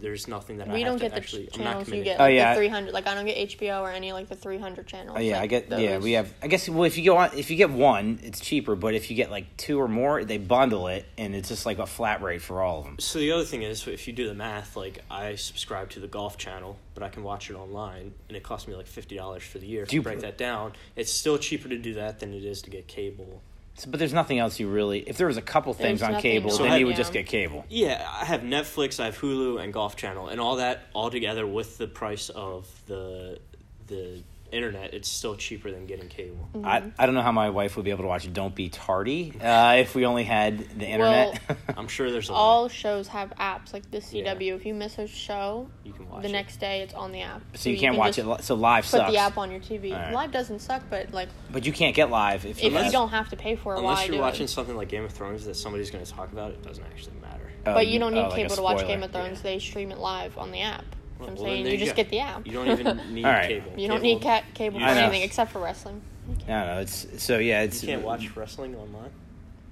there's 0.00 0.26
nothing 0.28 0.58
that 0.58 0.68
We 0.68 0.80
have 0.82 0.88
don't 0.92 0.98
to 0.98 1.04
get 1.04 1.10
the 1.12 1.16
actually. 1.18 1.46
ch- 1.46 1.58
I'm 1.58 1.64
not 1.64 1.70
channels 1.70 1.88
you 1.88 1.92
committed. 1.92 2.04
get. 2.04 2.20
Oh, 2.20 2.24
Like 2.24 2.34
yeah. 2.34 2.54
the 2.54 2.58
300. 2.60 2.92
Like 2.94 3.06
I 3.06 3.14
don't 3.14 3.26
get 3.26 3.48
HBO 3.50 3.80
or 3.82 3.90
any 3.90 4.12
like 4.12 4.28
the 4.28 4.34
300 4.34 4.86
channels. 4.86 5.16
Oh, 5.16 5.20
yeah, 5.20 5.34
like 5.36 5.42
I 5.42 5.46
get. 5.46 5.80
Yeah, 5.80 5.98
we 5.98 6.12
have. 6.12 6.32
I 6.42 6.48
guess. 6.48 6.68
Well, 6.68 6.84
if 6.84 6.98
you 6.98 7.04
go 7.04 7.16
on, 7.16 7.30
if 7.36 7.50
you 7.50 7.56
get 7.56 7.70
one, 7.70 8.18
it's 8.22 8.40
cheaper. 8.40 8.74
But 8.76 8.94
if 8.94 9.08
you 9.10 9.16
get 9.16 9.30
like 9.30 9.56
two 9.56 9.80
or 9.80 9.88
more, 9.88 10.24
they 10.24 10.38
bundle 10.38 10.88
it, 10.88 11.06
and 11.16 11.34
it's 11.34 11.48
just 11.48 11.64
like 11.64 11.78
a 11.78 11.86
flat 11.86 12.22
rate 12.22 12.42
for 12.42 12.60
all 12.60 12.80
of 12.80 12.84
them. 12.84 12.96
So 12.98 13.18
the 13.18 13.32
other 13.32 13.44
thing 13.44 13.62
is, 13.62 13.86
if 13.86 14.06
you 14.06 14.12
do 14.12 14.26
the 14.26 14.34
math, 14.34 14.76
like 14.76 15.02
I 15.10 15.36
subscribe 15.36 15.90
to 15.90 16.00
the 16.00 16.08
golf 16.08 16.36
channel, 16.38 16.76
but 16.94 17.02
I 17.02 17.08
can 17.08 17.22
watch 17.22 17.48
it 17.50 17.54
online, 17.54 18.12
and 18.28 18.36
it 18.36 18.42
costs 18.42 18.66
me 18.68 18.74
like 18.74 18.86
fifty 18.86 19.16
dollars 19.16 19.42
for 19.44 19.58
the 19.58 19.66
year. 19.66 19.82
If 19.84 19.88
Do 19.90 19.96
you 19.96 20.00
you 20.00 20.04
break 20.04 20.18
pr- 20.18 20.22
that 20.26 20.38
down, 20.38 20.72
it's 20.96 21.12
still 21.12 21.38
cheaper 21.38 21.68
to 21.68 21.78
do 21.78 21.94
that 21.94 22.20
than 22.20 22.34
it 22.34 22.44
is 22.44 22.62
to 22.62 22.70
get 22.70 22.86
cable. 22.88 23.42
So, 23.76 23.90
but 23.90 23.98
there's 23.98 24.12
nothing 24.12 24.38
else 24.38 24.60
you 24.60 24.68
really. 24.68 25.00
If 25.00 25.16
there 25.16 25.26
was 25.26 25.36
a 25.36 25.42
couple 25.42 25.72
things 25.74 26.00
There's 26.00 26.08
on 26.08 26.12
nothing 26.12 26.30
cable, 26.30 26.50
else, 26.50 26.58
then 26.58 26.78
you 26.78 26.86
would 26.86 26.92
yeah. 26.92 26.96
just 26.96 27.12
get 27.12 27.26
cable. 27.26 27.64
Yeah, 27.68 28.06
I 28.08 28.24
have 28.24 28.42
Netflix, 28.42 29.00
I 29.00 29.06
have 29.06 29.18
Hulu, 29.18 29.60
and 29.62 29.72
Golf 29.72 29.96
Channel, 29.96 30.28
and 30.28 30.40
all 30.40 30.56
that 30.56 30.84
all 30.92 31.10
together 31.10 31.46
with 31.46 31.76
the 31.78 31.88
price 31.88 32.28
of 32.28 32.68
the 32.86 33.40
the 33.88 34.22
internet. 34.54 34.94
It's 34.94 35.08
still 35.08 35.36
cheaper 35.36 35.70
than 35.70 35.86
getting 35.86 36.08
cable. 36.08 36.48
I, 36.64 36.82
I 36.98 37.06
don't 37.06 37.14
know 37.14 37.22
how 37.22 37.32
my 37.32 37.50
wife 37.50 37.76
would 37.76 37.84
be 37.84 37.90
able 37.90 38.04
to 38.04 38.08
watch 38.08 38.32
Don't 38.32 38.54
Be 38.54 38.68
Tardy 38.68 39.34
uh, 39.40 39.74
if 39.78 39.94
we 39.94 40.06
only 40.06 40.24
had 40.24 40.58
the 40.78 40.86
internet. 40.86 41.40
I'm 41.76 41.88
sure 41.88 42.10
there's 42.10 42.28
a 42.28 42.32
lot. 42.32 42.38
All 42.38 42.62
way 42.64 42.68
shows 42.70 43.08
have 43.08 43.30
apps 43.38 43.72
like 43.72 43.90
the 43.90 43.98
CW. 43.98 44.54
If 44.56 44.64
you 44.66 44.74
miss 44.74 44.98
a 44.98 45.06
show, 45.06 45.68
you 45.84 45.92
can 45.92 46.08
watch 46.08 46.22
the 46.22 46.28
it. 46.28 46.32
next 46.32 46.58
day 46.58 46.80
it's 46.82 46.94
on 46.94 47.12
the 47.12 47.20
app. 47.22 47.42
so 47.54 47.68
you 47.70 47.78
can't 47.78 47.96
watch 47.96 48.18
it. 48.18 48.26
li- 48.26 48.36
So 48.40 48.54
live 48.54 48.84
Put 48.84 48.90
sucks. 48.90 49.12
the 49.12 49.18
app 49.18 49.36
on 49.38 49.50
your 49.50 49.60
TV. 49.60 49.92
All 49.92 49.98
right. 49.98 50.12
Live 50.14 50.30
doesn't 50.32 50.60
suck, 50.60 50.82
but 50.88 51.12
like 51.12 51.28
But 51.50 51.66
you 51.66 51.72
can't 51.72 51.94
get 51.96 52.10
live 52.10 52.46
if 52.46 52.62
you, 52.62 52.68
if 52.68 52.74
have- 52.74 52.86
you 52.86 52.92
don't 52.92 53.08
have 53.10 53.28
to 53.30 53.36
pay 53.36 53.56
for 53.56 53.74
it, 53.74 53.78
Unless 53.78 54.08
you're 54.08 54.20
watching 54.20 54.44
it? 54.44 54.48
something 54.48 54.76
like 54.76 54.88
Game 54.88 55.04
of 55.04 55.12
Thrones 55.12 55.44
that 55.46 55.54
somebody's 55.56 55.90
going 55.90 56.04
to 56.04 56.10
talk 56.12 56.32
about, 56.32 56.52
it 56.52 56.62
doesn't 56.62 56.84
actually 56.84 57.16
matter. 57.20 57.50
oh, 57.66 57.74
But 57.74 57.86
you 57.88 57.98
don't 57.98 58.14
need 58.14 58.20
oh, 58.20 58.28
like 58.28 58.36
cable 58.36 58.56
to 58.56 58.62
watch. 58.62 58.86
Game 58.86 59.02
of 59.02 59.10
Thrones. 59.12 59.38
Yeah. 59.38 59.42
They 59.42 59.58
stream 59.58 59.90
it 59.90 59.98
live 59.98 60.38
on 60.38 60.52
the 60.52 60.60
app. 60.60 60.84
Well, 61.26 61.30
I'm 61.30 61.36
well, 61.36 61.44
saying 61.44 61.66
you 61.66 61.72
you 61.72 61.78
just 61.78 61.92
go. 61.92 61.96
get 61.96 62.08
the 62.10 62.20
app. 62.20 62.46
You 62.46 62.52
don't 62.52 62.68
even 62.80 63.00
need 63.14 63.24
All 63.24 63.32
right. 63.32 63.48
cable. 63.48 63.72
You 63.78 63.88
don't 63.88 63.96
Cable- 64.00 64.14
need 64.14 64.22
cat 64.22 64.44
cable 64.54 64.78
for 64.80 64.84
know. 64.86 64.92
anything 64.92 65.22
except 65.22 65.52
for 65.52 65.58
wrestling. 65.60 66.00
I 66.26 66.32
don't 66.32 66.46
know. 66.48 66.80
It's 66.80 67.22
so 67.22 67.38
yeah. 67.38 67.62
It's 67.62 67.82
You 67.82 67.88
can't 67.90 68.02
watch 68.02 68.34
wrestling 68.36 68.74
online. 68.76 69.10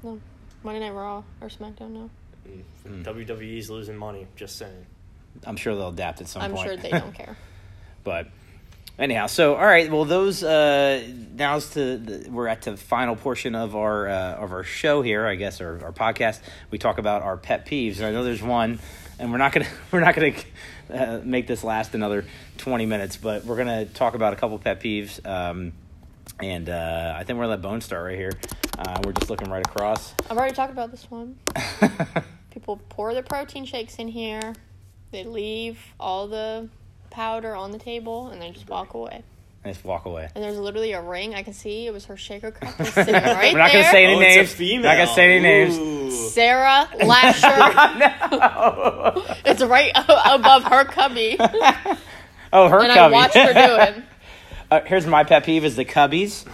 No, 0.03 0.21
Monday 0.63 0.81
Night 0.81 0.93
Raw 0.93 1.23
or 1.41 1.49
SmackDown. 1.49 1.91
No, 1.91 2.11
Hmm. 2.87 3.03
WWE's 3.03 3.71
losing 3.71 3.97
money. 3.97 4.27
Just 4.37 4.57
saying. 4.59 4.87
I'm 5.47 5.57
sure 5.57 5.75
they'll 5.75 5.89
adapt 5.89 6.21
at 6.21 6.29
some 6.29 6.43
I'm 6.43 6.53
point. 6.53 6.67
sure 6.67 6.77
they 6.77 6.91
don't 6.91 7.15
care. 7.15 7.37
But 8.05 8.27
anyhow, 8.99 9.29
so 9.29 9.55
all 9.55 9.65
right. 9.65 9.89
Well, 9.91 10.05
those 10.05 10.43
uh, 10.43 11.07
now's 11.37 11.71
to 11.75 11.99
the, 11.99 12.29
we're 12.31 12.49
at 12.49 12.63
the 12.63 12.77
final 12.77 13.15
portion 13.15 13.55
of 13.55 13.77
our 13.77 14.09
uh, 14.09 14.35
of 14.35 14.53
our 14.53 14.65
show 14.65 15.03
here. 15.03 15.25
I 15.25 15.37
guess 15.37 15.61
our, 15.61 15.83
our 15.85 15.93
podcast. 15.93 16.41
We 16.73 16.79
talk 16.79 16.99
about 16.99 17.23
our 17.23 17.37
pet 17.37 17.65
peeves. 17.65 17.99
And 17.99 18.07
I 18.07 18.11
know 18.11 18.25
there's 18.25 18.43
one, 18.43 18.81
and 19.21 19.31
we're 19.31 19.39
not 19.39 19.53
gonna 19.53 19.69
we're 19.93 20.01
not 20.01 20.17
gonna 20.17 20.35
uh, 20.93 21.21
make 21.25 21.47
this 21.47 21.65
last 21.65 21.95
another 21.95 22.25
20 22.59 22.87
minutes, 22.87 23.17
but 23.17 23.45
we're 23.45 23.57
gonna 23.57 23.87
talk 23.87 24.15
about 24.15 24.33
a 24.33 24.37
couple 24.37 24.59
pet 24.59 24.81
peeves. 24.81 25.25
Um, 25.27 25.73
and 26.41 26.69
uh, 26.69 27.15
I 27.17 27.25
think 27.25 27.39
we're 27.39 27.45
gonna 27.45 27.57
let 27.57 27.63
Bone 27.63 27.81
start 27.81 28.05
right 28.05 28.19
here. 28.19 28.33
Uh, 28.79 29.01
we're 29.05 29.13
just 29.13 29.31
looking 29.31 29.51
right 29.51 29.67
across. 29.67 30.15
I've 30.31 30.37
already 30.37 30.55
talked 30.55 30.73
about 30.73 30.91
this 30.91 31.11
one. 31.11 31.39
People 32.51 32.81
pour 32.89 33.15
their 33.15 33.23
protein 33.23 33.65
shakes 33.65 33.97
in 33.97 34.09
here. 34.09 34.55
They 35.11 35.25
leave 35.25 35.79
all 36.01 36.29
the 36.29 36.69
powder 37.11 37.55
on 37.55 37.71
the 37.71 37.79
table 37.79 38.29
and 38.29 38.41
they 38.41 38.51
just 38.51 38.69
walk 38.69 38.95
away. 38.95 39.23
Just 39.65 39.85
walk 39.85 40.07
away. 40.07 40.29
And 40.35 40.43
there's 40.43 40.59
literally 40.59 40.93
a 40.93 41.01
ring. 41.01 41.35
I 41.37 41.43
can 41.45 41.53
see 41.53 41.87
it 41.87 41.93
was 41.93 42.07
her 42.07 42.17
shaker 42.17 42.51
cup 42.53 42.77
just 42.79 42.95
sitting 42.95 43.15
right 43.15 43.53
We're 43.53 43.59
not 43.59 43.71
there. 43.73 43.83
gonna 43.83 43.93
say 43.93 44.05
any 44.05 44.15
Oh, 44.15 44.19
names. 44.19 44.37
it's 44.43 44.53
a 44.53 44.57
female. 44.57 44.83
Not 44.83 44.97
gonna 44.97 45.15
say 45.15 45.37
any 45.37 45.41
names. 45.43 45.79
Ooh. 45.79 46.11
Sarah 46.11 46.89
Lasher. 47.05 47.99
no. 47.99 49.25
it's 49.45 49.63
right 49.63 49.93
above 49.97 50.65
her 50.65 50.85
cubby. 50.87 51.37
Oh, 52.53 52.69
her 52.69 52.79
cubby. 52.81 52.83
and 52.85 52.93
I 52.93 52.95
cubby. 52.97 53.13
watched 53.15 53.35
her 53.37 53.53
do 53.53 53.77
it. 53.99 54.05
Uh, 54.71 54.81
here's 54.87 55.07
my 55.07 55.23
pet 55.23 55.45
peeve: 55.45 55.65
is 55.67 55.77
the 55.77 55.85
cubbies. 55.85 56.45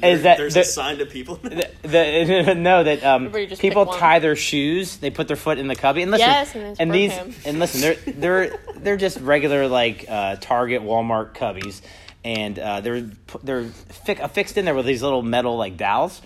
There- 0.00 0.18
that 0.18 0.36
there's 0.38 0.54
the- 0.54 0.60
a 0.60 0.64
sign 0.64 0.98
to 0.98 1.06
people? 1.06 1.36
The, 1.36 1.70
the, 1.82 2.54
no, 2.54 2.84
that 2.84 3.02
um, 3.02 3.22
Everybody 3.26 3.46
just 3.46 3.62
people 3.62 3.84
pick 3.86 3.92
one. 3.92 3.98
tie 3.98 4.18
their 4.18 4.36
shoes. 4.36 4.98
They 4.98 5.08
put 5.10 5.26
their 5.26 5.36
foot 5.38 5.58
in 5.58 5.66
the 5.66 5.74
cubby. 5.74 6.02
And 6.02 6.10
listen, 6.10 6.28
Yes, 6.28 6.54
and 6.54 6.64
it's 6.64 6.80
and 6.80 6.92
these 6.92 7.14
broken. 7.14 7.34
and 7.46 7.58
listen, 7.58 7.80
they're 7.80 7.94
they're 8.14 8.58
they're 8.76 8.96
just 8.98 9.18
regular 9.20 9.68
like 9.68 10.04
uh, 10.08 10.36
Target, 10.36 10.82
Walmart 10.82 11.32
cubbies, 11.32 11.80
and 12.24 12.58
uh, 12.58 12.80
they're 12.80 13.10
they're 13.42 13.64
fi- 13.64 14.12
affixed 14.20 14.56
in 14.58 14.64
there 14.64 14.74
with 14.74 14.86
these 14.86 15.02
little 15.02 15.22
metal 15.22 15.56
like 15.56 15.76
dowels. 15.76 16.20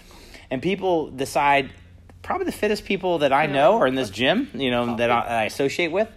And 0.51 0.63
people 0.63 1.11
decide, 1.11 1.71
probably 2.23 2.47
the 2.47 2.53
fittest 2.53 2.85
people 2.85 3.19
that 3.19 3.33
I 3.33 3.47
know 3.47 3.79
are 3.79 3.87
in 3.87 3.95
this 3.95 4.11
gym. 4.11 4.49
You 4.55 4.71
know 4.71 4.97
that 4.97 5.11
I, 5.11 5.21
I 5.21 5.45
associate 5.45 5.91
with. 5.93 6.09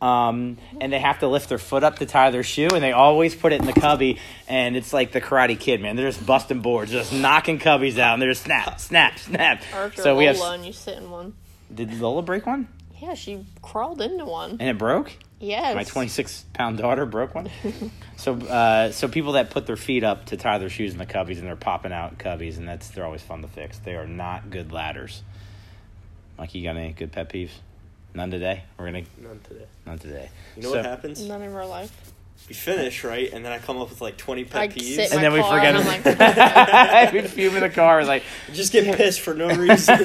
Um, 0.00 0.58
and 0.78 0.92
they 0.92 0.98
have 0.98 1.20
to 1.20 1.28
lift 1.28 1.48
their 1.48 1.56
foot 1.58 1.82
up 1.82 2.00
to 2.00 2.06
tie 2.06 2.30
their 2.30 2.42
shoe, 2.42 2.68
and 2.72 2.82
they 2.82 2.92
always 2.92 3.34
put 3.34 3.54
it 3.54 3.60
in 3.60 3.66
the 3.66 3.72
cubby, 3.72 4.18
and 4.46 4.76
it's 4.76 4.92
like 4.92 5.12
the 5.12 5.22
Karate 5.22 5.58
Kid, 5.58 5.80
man. 5.80 5.96
They're 5.96 6.10
just 6.10 6.24
busting 6.26 6.60
boards, 6.60 6.90
just 6.92 7.14
knocking 7.14 7.58
cubbies 7.58 7.98
out, 7.98 8.12
and 8.12 8.20
they're 8.20 8.30
just 8.30 8.42
snap, 8.44 8.78
snap, 8.78 9.18
snap. 9.18 9.62
Or 9.74 9.86
if 9.86 9.96
you're 9.96 10.04
So 10.04 10.14
we 10.16 10.26
have. 10.26 10.36
and 10.38 10.66
you 10.66 10.74
sit 10.74 10.98
in 10.98 11.10
one. 11.10 11.32
Did 11.74 11.98
Lola 11.98 12.20
break 12.20 12.44
one? 12.44 12.68
Yeah, 13.00 13.14
she 13.14 13.46
crawled 13.62 14.02
into 14.02 14.26
one. 14.26 14.52
And 14.52 14.68
it 14.68 14.76
broke. 14.76 15.12
Yes. 15.38 15.74
My 15.74 15.84
26 15.84 16.44
pound 16.54 16.78
daughter 16.78 17.04
broke 17.04 17.34
one. 17.34 17.50
so, 18.16 18.34
uh, 18.34 18.90
so 18.92 19.06
people 19.08 19.32
that 19.32 19.50
put 19.50 19.66
their 19.66 19.76
feet 19.76 20.02
up 20.02 20.26
to 20.26 20.36
tie 20.38 20.56
their 20.58 20.70
shoes 20.70 20.92
in 20.92 20.98
the 20.98 21.04
cubbies, 21.06 21.38
and 21.38 21.46
they're 21.46 21.56
popping 21.56 21.92
out 21.92 22.16
cubbies, 22.18 22.56
and 22.56 22.66
that's 22.66 22.88
they're 22.88 23.04
always 23.04 23.20
fun 23.22 23.42
to 23.42 23.48
fix. 23.48 23.78
They 23.78 23.94
are 23.96 24.06
not 24.06 24.48
good 24.50 24.72
ladders. 24.72 25.22
Mike, 26.38 26.54
you 26.54 26.62
got 26.62 26.76
any 26.76 26.92
good 26.92 27.12
pet 27.12 27.28
peeves? 27.30 27.50
None 28.14 28.30
today. 28.30 28.62
We're 28.78 28.86
gonna 28.86 29.02
None 29.20 29.40
today. 29.46 29.66
none 29.84 29.98
today. 29.98 30.30
You 30.56 30.62
know 30.62 30.70
So- 30.70 30.76
what 30.76 30.86
happens? 30.86 31.20
None 31.26 31.42
in 31.42 31.52
real 31.54 31.68
life. 31.68 31.92
We 32.48 32.54
finish, 32.54 33.02
right? 33.02 33.32
And 33.32 33.44
then 33.44 33.50
I 33.52 33.58
come 33.58 33.78
up 33.78 33.88
with 33.90 34.00
like 34.00 34.16
20 34.18 34.44
pet 34.44 34.60
I 34.60 34.68
peeves. 34.68 34.94
sit 34.94 35.10
in 35.10 35.12
And 35.12 35.14
my 35.16 35.22
then 35.22 35.32
we 35.32 35.42
forget 35.42 35.74
and. 35.74 36.22
I'm 36.22 37.04
like, 37.04 37.12
we 37.12 37.22
fume 37.22 37.56
in 37.56 37.60
the 37.62 37.70
car. 37.70 38.04
Like, 38.04 38.22
Just 38.52 38.72
get 38.72 38.94
pissed 38.96 39.20
for 39.20 39.34
no 39.34 39.48
reason. 39.48 39.98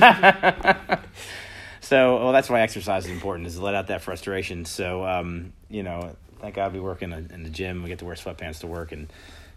So 1.91 2.23
well, 2.23 2.31
that's 2.31 2.49
why 2.49 2.61
exercise 2.61 3.03
is 3.03 3.11
important 3.11 3.47
is 3.47 3.55
to 3.55 3.61
let 3.61 3.75
out 3.75 3.87
that 3.87 4.01
frustration. 4.01 4.63
So, 4.63 5.05
um, 5.05 5.51
you 5.69 5.83
know, 5.83 6.15
thank 6.39 6.55
God 6.55 6.71
we 6.71 6.79
work 6.79 7.01
in, 7.01 7.11
a, 7.11 7.17
in 7.17 7.43
the 7.43 7.49
gym. 7.49 7.83
We 7.83 7.89
get 7.89 7.99
to 7.99 8.05
wear 8.05 8.15
sweatpants 8.15 8.61
to 8.61 8.67
work 8.67 8.93
and 8.93 9.11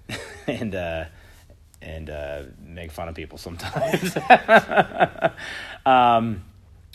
and 0.48 0.74
uh, 0.74 1.04
and 1.80 2.10
uh, 2.10 2.42
make 2.58 2.90
fun 2.90 3.08
of 3.08 3.14
people 3.14 3.38
sometimes. 3.38 4.16
um, 5.86 6.42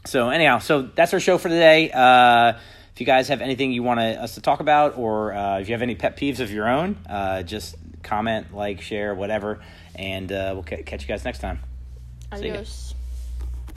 so 0.06 0.28
anyhow, 0.28 0.60
so 0.60 0.82
that's 0.82 1.14
our 1.14 1.22
show 1.22 1.38
for 1.38 1.48
today. 1.48 1.90
Uh, 1.90 2.60
if 2.94 3.00
you 3.00 3.06
guys 3.06 3.30
have 3.30 3.40
anything 3.40 3.72
you 3.72 3.82
want 3.82 4.02
us 4.02 4.36
to 4.36 4.42
talk 4.42 4.60
about, 4.60 4.98
or 4.98 5.32
uh, 5.32 5.60
if 5.60 5.70
you 5.70 5.74
have 5.74 5.82
any 5.82 5.96
pet 5.96 6.18
peeves 6.18 6.42
of 6.42 6.52
your 6.52 6.68
own, 6.68 6.98
uh, 7.10 7.44
just 7.44 7.78
comment, 8.04 8.54
like, 8.54 8.82
share, 8.82 9.16
whatever, 9.16 9.62
and 9.96 10.30
uh, 10.34 10.52
we'll 10.54 10.64
ca- 10.64 10.84
catch 10.84 11.04
you 11.04 11.08
guys 11.08 11.24
next 11.24 11.40
time. 11.40 11.60
Adios. 12.30 12.89